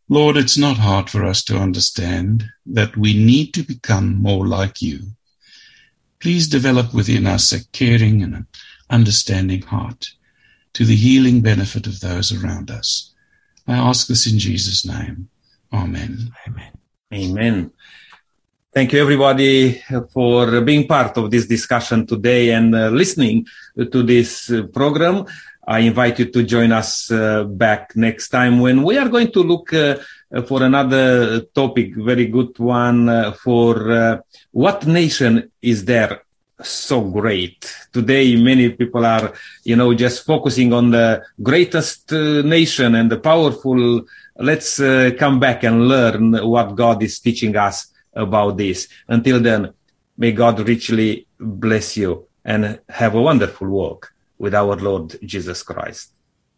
[0.09, 4.81] Lord, it's not hard for us to understand that we need to become more like
[4.81, 4.99] you.
[6.19, 8.47] Please develop within us a caring and an
[8.89, 10.09] understanding heart
[10.75, 13.13] to the healing benefit of those around us.
[13.65, 15.29] I ask this in Jesus' name.
[15.71, 16.33] Amen.
[16.47, 16.71] Amen.
[17.13, 17.71] Amen.
[18.73, 23.47] Thank you, everybody, for being part of this discussion today and uh, listening
[23.77, 25.25] to this uh, program.
[25.65, 29.39] I invite you to join us uh, back next time when we are going to
[29.43, 29.95] look uh,
[30.45, 34.17] for another topic, very good one uh, for uh,
[34.51, 36.24] what nation is there
[36.61, 37.73] so great.
[37.91, 39.33] Today, many people are,
[39.63, 44.01] you know, just focusing on the greatest uh, nation and the powerful.
[44.37, 48.87] Let's uh, come back and learn what God is teaching us about this.
[49.07, 49.73] Until then,
[50.17, 56.14] may God richly bless you and have a wonderful walk with our Lord Jesus Christ.